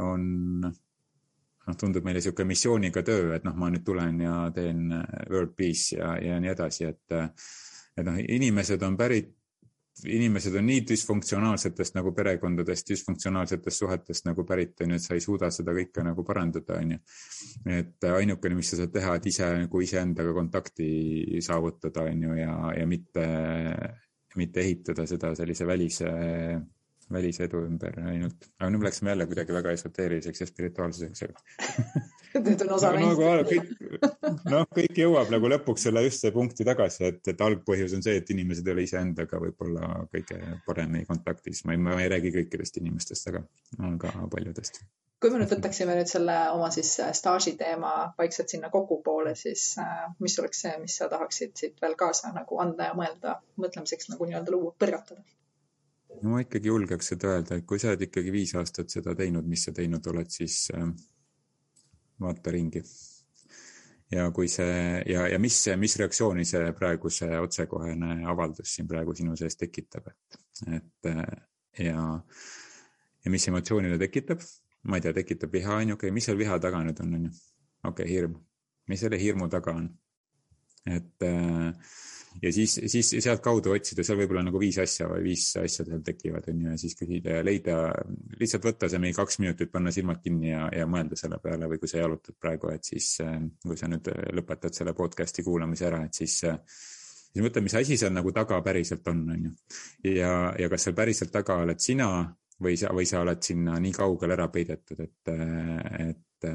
[0.00, 0.24] on
[0.62, 4.88] noh, tundub meile niisugune missiooniga töö, et noh, ma nüüd tulen ja teen
[5.28, 7.20] world peace ja, ja nii edasi, et
[7.92, 9.34] et noh, inimesed on pärit
[10.08, 15.24] inimesed on nii düsfunktsionaalsetest nagu perekondadest, düsfunktsionaalsetest suhetest nagu pärit, on ju, et sa ei
[15.24, 17.00] suuda seda kõike nagu parandada, on ju.
[17.78, 22.56] et ainukene, mis sa saad teha, et ise nagu iseendaga kontakti saavutada, on ju, ja,
[22.78, 23.26] ja mitte,
[24.40, 26.12] mitte ehitada seda sellise välise
[27.12, 31.24] välisedu ümber ainult, aga nüüd läksime jälle kuidagi väga esoteeriliseks ja spirituaalseks
[32.34, 33.66] Need on osa meist nagu, kõik,
[34.48, 38.16] noh, kõik jõuab nagu lõpuks selle just see punkti tagasi, et, et algpõhjus on see,
[38.20, 41.64] et inimesed ei ole iseendaga võib-olla kõige paremini kontaktis.
[41.68, 43.44] ma ei, ma ei räägi kõikidest inimestest, aga,
[43.90, 44.80] aga paljudest.
[45.20, 49.68] kui me nüüd võtaksime nüüd selle oma siis äh, staaži teema vaikselt sinna kokkupoole, siis
[49.82, 54.08] äh, mis oleks see, mis sa tahaksid siit veel kaasa nagu anda ja mõelda, mõtlemiseks
[54.14, 55.20] nagu nii-öelda luua, põrgatada?
[56.22, 59.46] No ma ikkagi julgeks seda öelda, et kui sa oled ikkagi viis aastat seda teinud,
[59.48, 60.86] mis sa teinud oled, siis äh,
[62.22, 62.82] vaata ringi.
[64.12, 69.14] ja kui see ja, ja mis, mis reaktsiooni see praegu see otsekohene avaldus siin praegu
[69.16, 70.42] sinu sees tekitab, et,
[70.80, 71.24] et äh,
[71.86, 72.04] ja,
[73.24, 74.44] ja mis emotsiooni ta tekitab,
[74.84, 77.18] ma ei tea, tekitab viha, on ju, okei okay,, mis seal viha taga nüüd on,
[77.18, 77.34] on ju.
[77.82, 78.38] okei okay,, hirm,
[78.92, 79.90] mis selle hirmu taga on?
[80.86, 81.92] et äh,
[82.42, 86.48] ja siis, siis sealtkaudu otsida, seal võib-olla nagu viis asja või viis asja seal tekivad,
[86.52, 87.76] on ju, ja siis küsida ja leida,
[88.40, 91.82] lihtsalt võtta see mingi kaks minutit, panna silmad kinni ja, ja mõelda selle peale või
[91.82, 93.14] kui sa jalutad praegu, et siis,
[93.66, 94.08] kui sa nüüd
[94.38, 96.40] lõpetad selle podcast'i kuulamise ära, et siis
[97.32, 99.52] siis mõtle, mis asi seal nagu taga päriselt on, on ju.
[100.12, 102.08] ja, ja kas seal päriselt taga oled sina
[102.62, 105.32] või sa, või sa oled sinna nii kaugele ära peidetud, et,
[106.06, 106.50] et,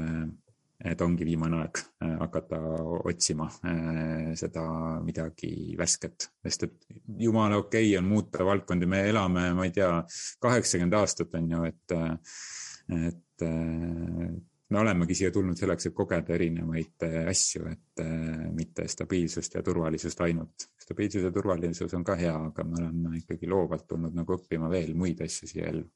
[0.84, 2.60] et ongi viimane aeg äh, hakata
[3.10, 4.66] otsima äh, seda
[5.04, 6.86] midagi värsket, sest et
[7.24, 9.90] jumala okei okay on muuta valdkondi, me elame, ma ei tea,
[10.42, 11.98] kaheksakümmend aastat on ju, et,
[12.98, 13.48] et
[14.70, 19.62] me olemegi siia tulnud selleks, et kogeda erinevaid äh, asju, et äh, mitte stabiilsust ja
[19.64, 20.68] turvalisust ainult.
[20.82, 24.94] stabiilsus ja turvalisus on ka hea, aga me oleme ikkagi loovalt tulnud nagu õppima veel
[24.96, 25.86] muid asju siia ellu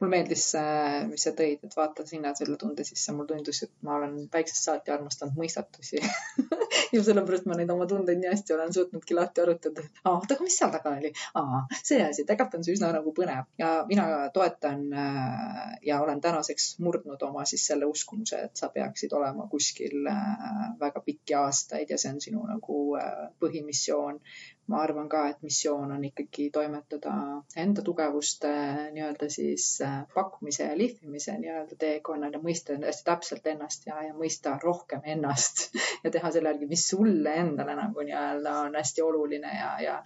[0.00, 3.72] mulle meeldis, äh, mis sa tõid, et vaata sina selle tunde sisse, mulle tundus, et
[3.86, 6.02] ma olen väiksest saati armastanud mõistatusi.
[6.94, 9.82] Ja sellepärast ma neid oma tundeid nii hästi olen suutnudki lahti arutada.
[10.06, 11.10] oota, aga mis seal taga oli?
[11.80, 13.48] see asi, tegelikult on see üsna nagu põnev.
[13.58, 19.14] Ja mina toetan äh, ja olen tänaseks murdnud oma siis selle uskumuse, et sa peaksid
[19.18, 20.44] olema kuskil äh,
[20.80, 22.78] väga pikki aastaid ja see on sinu nagu
[23.42, 24.20] põhimissioon
[24.66, 27.12] ma arvan ka, et missioon on ikkagi toimetada
[27.64, 28.52] enda tugevuste
[28.94, 34.14] nii-öelda siis äh, pakkumise ja lihvimise nii-öelda teekonnal ja mõista hästi täpselt ennast ja, ja
[34.16, 35.68] mõista rohkem ennast
[36.04, 40.00] ja teha selle järgi, mis sulle endale nagu nii-öelda on hästi oluline ja, ja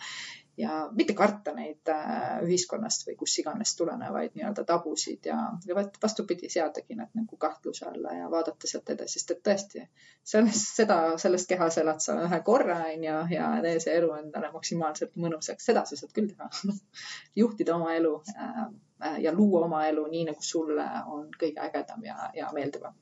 [0.58, 5.36] ja mitte karta neid äh, ühiskonnast või kus iganes tulenevaid nii-öelda tabusid ja,
[5.66, 9.84] ja vastupidi, seadagi need nagu kahtluse alla ja vaadata sealt edasi, sest et tõesti
[10.32, 15.14] sellest, seda, selles kehas elad sa ühe korra, onju, ja tee see elu endale maksimaalselt
[15.20, 16.50] mõnusaks, seda sa saad küll teha.
[17.42, 18.58] Juhtida oma elu äh,
[19.04, 22.98] äh, ja luua oma elu nii, nagu sulle on kõige ägedam ja, ja meeldivam.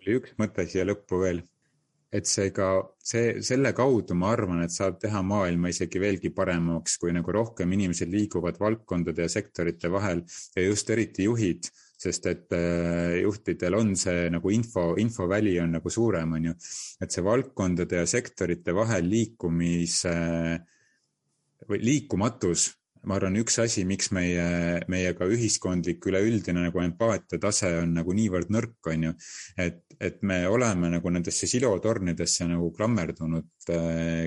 [0.00, 1.44] tuli üks mõte siia lõppu veel
[2.10, 6.96] et see ka, see, selle kaudu ma arvan, et saab teha maailma isegi veelgi paremaks,
[6.98, 10.24] kui nagu rohkem inimesed liiguvad valdkondade ja sektorite vahel
[10.56, 15.92] ja just eriti juhid, sest et äh, juhtidel on see nagu info, infoväli on nagu
[15.92, 16.56] suurem, on ju.
[17.00, 20.16] et see valdkondade ja sektorite vahel liikumise
[21.70, 22.70] või liikumatus
[23.08, 28.52] ma arvan, üks asi, miks meie, meie ka ühiskondlik üleüldine nagu empaatiatase on nagu niivõrd
[28.52, 29.14] nõrk, on ju.
[29.56, 33.59] et, et me oleme nagu nendesse silotornidesse nagu klammerdunud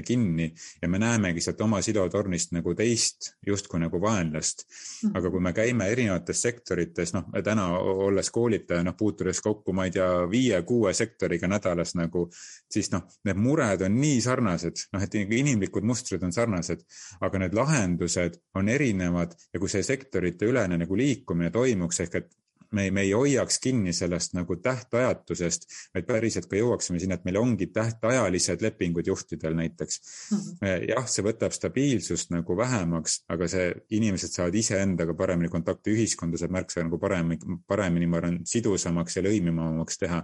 [0.06, 0.50] kinni
[0.82, 4.66] ja me näemegi sealt oma silotornist nagu teist justkui nagu vaenlast.
[5.04, 5.18] Mhm.
[5.18, 9.92] aga kui me käime erinevates sektorites, noh, täna olles koolitaja, noh, puutudes kokku, ma ei
[9.92, 12.26] tea, viie-kuue sektoriga nädalas nagu,
[12.72, 16.86] siis noh, need mured on nii sarnased, noh, et inimlikud mustrid on sarnased,
[17.22, 22.20] aga need lahendused on on erinevad ja kui see sektorite ülene nagu liikumine toimuks ehk
[22.22, 22.32] et
[22.74, 27.38] me, me ei hoiaks kinni sellest nagu tähtajatusest, vaid päriselt ka jõuaksime sinna, et meil
[27.42, 30.38] ongi tähtajalised lepingud juhtidel näiteks mm.
[30.38, 30.86] -hmm.
[30.90, 36.56] jah, see võtab stabiilsust nagu vähemaks, aga see, inimesed saavad iseendaga paremini kontakti, ühiskonda saab
[36.58, 40.24] märksa nagu paremini, paremini, ma arvan, sidusamaks ja lõimivamaks teha.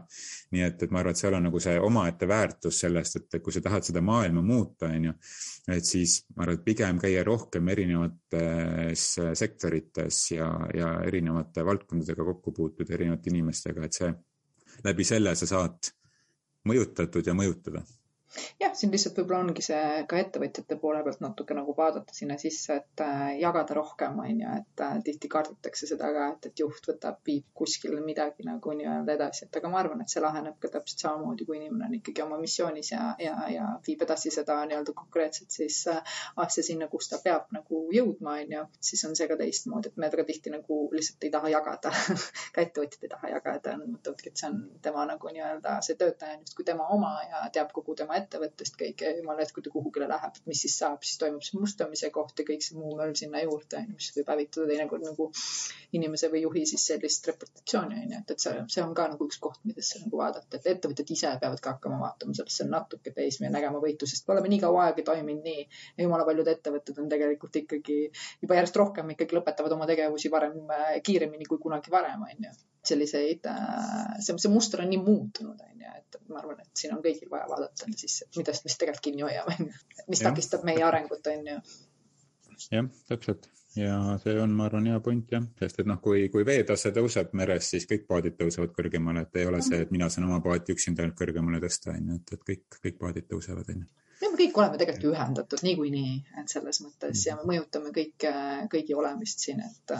[0.52, 3.54] nii et, et ma arvan, et seal on nagu see omaette väärtus sellest, et kui
[3.54, 5.14] sa tahad seda maailma muuta, on ju,
[5.70, 9.06] et siis ma arvan, et pigem käia rohkem erinevates
[9.38, 14.10] sektorites ja, ja erinevate valdkondadega kokku kokku puutud erinevate inimestega, et see,
[14.86, 15.92] läbi selle sa saad
[16.70, 17.84] mõjutatud ja mõjutada
[18.60, 22.80] jah, siin lihtsalt võib-olla ongi see ka ettevõtjate poole pealt natuke nagu vaadata sinna sisse,
[22.82, 26.90] et äh, jagada rohkem, on ju, et äh, tihti kardetakse seda ka, et, et juht
[26.92, 30.72] võtab, viib kuskile midagi nagu nii-öelda edasi, et aga ma arvan, et see laheneb ka
[30.76, 34.96] täpselt samamoodi, kui inimene on ikkagi oma missioonis ja, ja, ja viib edasi seda nii-öelda
[35.02, 36.16] konkreetselt siis äh,
[36.46, 40.00] asja sinna, kus ta peab nagu jõudma, on ju, siis on see ka teistmoodi, et
[40.02, 41.94] me väga tihti nagu lihtsalt ei taha jagada.
[42.54, 46.36] Ka ettevõtjad ei taha jagada, nad mõtlevadki, et see on tema nagu nii-öelda see töötaja
[46.38, 50.08] on justkui tema oma ja teab kogu tema ettevõttest kõike, jumala eest, kui ta kuhugile
[50.10, 53.16] läheb, et mis siis saab, siis toimub see mustamise koht ja kõik see muu möll
[53.18, 55.30] sinna juurde, mis võib hävitada teinekord nagu
[55.98, 59.28] inimese või juhi siis sellist reputatsiooni, on ju, et, et see, see on ka nagu
[59.30, 63.50] üks koht, millesse nagu vaadata, et ettevõtjad ise peavad ka hakkama vaatama sellesse natuke teisme
[63.50, 65.68] ja nägema võitu, sest me oleme nii kaua aega toiminud nii.
[65.98, 68.00] Ja jumala paljud ettevõtted on tegelikult ikkagi
[68.44, 70.60] juba järjest rohkem ikkagi lõpetavad oma tegevusi varem,
[71.06, 72.58] kiiremini kui kunagi varem, on ju
[72.90, 76.96] selliseid, äh, see, see muster on nii muutunud, on ju, et ma arvan, et siin
[76.96, 80.04] on kõigil vaja vaadata siis, millest me siis tegelikult kinni hoiame, on ju.
[80.10, 81.62] mis takistab meie arengut, on ju.
[82.74, 86.46] jah, täpselt ja see on, ma arvan, hea point jah, sest et noh, kui, kui
[86.48, 90.30] veetase tõuseb meres, siis kõik paadid tõusevad kõrgemale, et ei ole see, et mina saan
[90.30, 93.84] oma paati üksinda ainult kõrgemale tõsta, on ju, et, et kõik, kõik paadid tõusevad, on
[93.86, 93.90] ju.
[94.20, 97.22] No me kõik oleme tegelikult ju ühendatud niikuinii, et selles mõttes.
[97.24, 98.32] Ja me mõjutame kõike,
[98.72, 99.94] kõigi olemist siin, et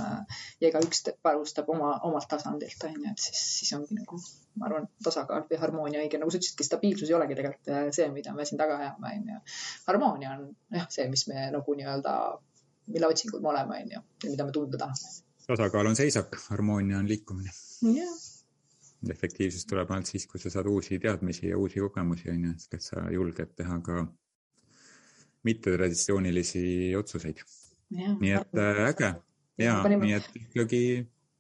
[0.60, 4.20] ja igaüks panustab oma, omalt tasandilt, on ju, et siis, siis ongi nagu,
[4.60, 8.10] ma arvan, tasakaal või harmoonia õige, nagu sa ütlesidki, stabiilsus ei olegi tegelikult äh, see,
[8.12, 9.40] mida me siin taga ajame, on ju.
[9.88, 10.46] harmoonia on
[10.76, 12.16] jah, see, mis me nagu nii-öelda,
[12.90, 15.14] mille otsingul me oleme, on ju, ja mida me tunda tahame.
[15.48, 17.56] tasakaal on seisak, harmoonia on liikumine.
[17.84, 18.18] yeah
[19.08, 22.84] efektiivsus tuleb ainult siis, kui sa saad uusi teadmisi ja uusi kogemusi, on ju, et
[22.84, 24.02] sa julged teha ka
[25.48, 26.64] mittetraditsioonilisi
[27.00, 27.40] otsuseid.
[27.90, 29.14] nii et äh, äge
[29.58, 30.06] ja panime...
[30.06, 30.82] nii et ikkagi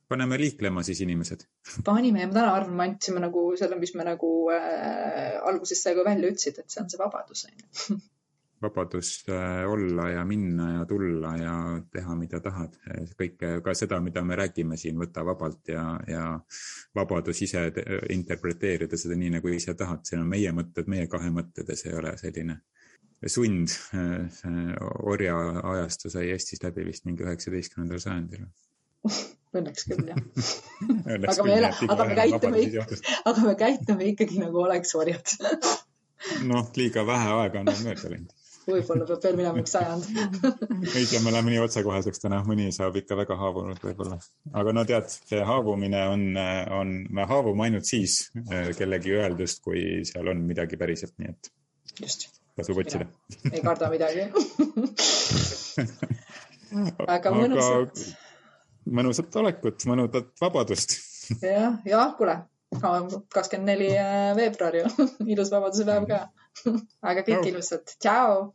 [0.09, 1.43] paneme liiklema siis inimesed.
[1.85, 5.97] panime ja ma täna arvan, me andsime nagu selle, mis me nagu äh, alguses sai
[5.97, 7.99] ka välja ütlesid, et see on see vabadus on ju
[8.61, 11.53] vabadus äh, olla ja minna ja tulla ja
[11.93, 12.75] teha, mida tahad.
[13.19, 16.25] kõike, ka seda, mida me räägime siin, võta vabalt ja, ja
[16.95, 17.67] vabadus ise
[18.09, 20.03] interpreteerida seda nii, nagu ise tahad.
[20.07, 22.61] see on meie mõtted, meie kahe mõtted ja see ei ole selline
[23.27, 23.75] sund.
[25.03, 25.35] orja
[25.73, 28.47] ajastu sai Eestis läbi vist mingi üheksateistkümnendal sajandil
[29.57, 30.19] Õnneks küll jah
[31.31, 31.55] aga me,
[31.89, 32.63] aga me käitume,
[33.31, 35.35] aga me käitume ikkagi nagu oleks orjad
[36.45, 38.35] noh, liiga vähe aega on mööda läinud
[38.71, 43.17] võib-olla peab veel minema üks sajand tea, me läheme nii otsekoheseks täna, mõni saab ikka
[43.19, 44.19] väga haavunud võib-olla.
[44.61, 46.25] aga no tead, see haavumine on,
[46.79, 51.51] on, me haavume ainult siis eh, kellegi öeldust, kui seal on midagi päriselt, nii et
[52.01, 52.29] just.
[52.59, 53.09] tasub otsida.
[53.51, 54.27] ei karda midagi
[57.13, 58.05] väga mõnusat.
[58.99, 60.97] mõnusat olekut, mõnusat vabadust.
[61.41, 62.39] jah, jah, kuule,
[62.77, 63.89] kakskümmend neli
[64.37, 64.85] veebruar ju
[65.33, 66.27] ilus vabaduse päev ka
[67.09, 68.49] aga kõik ilusat, tšau.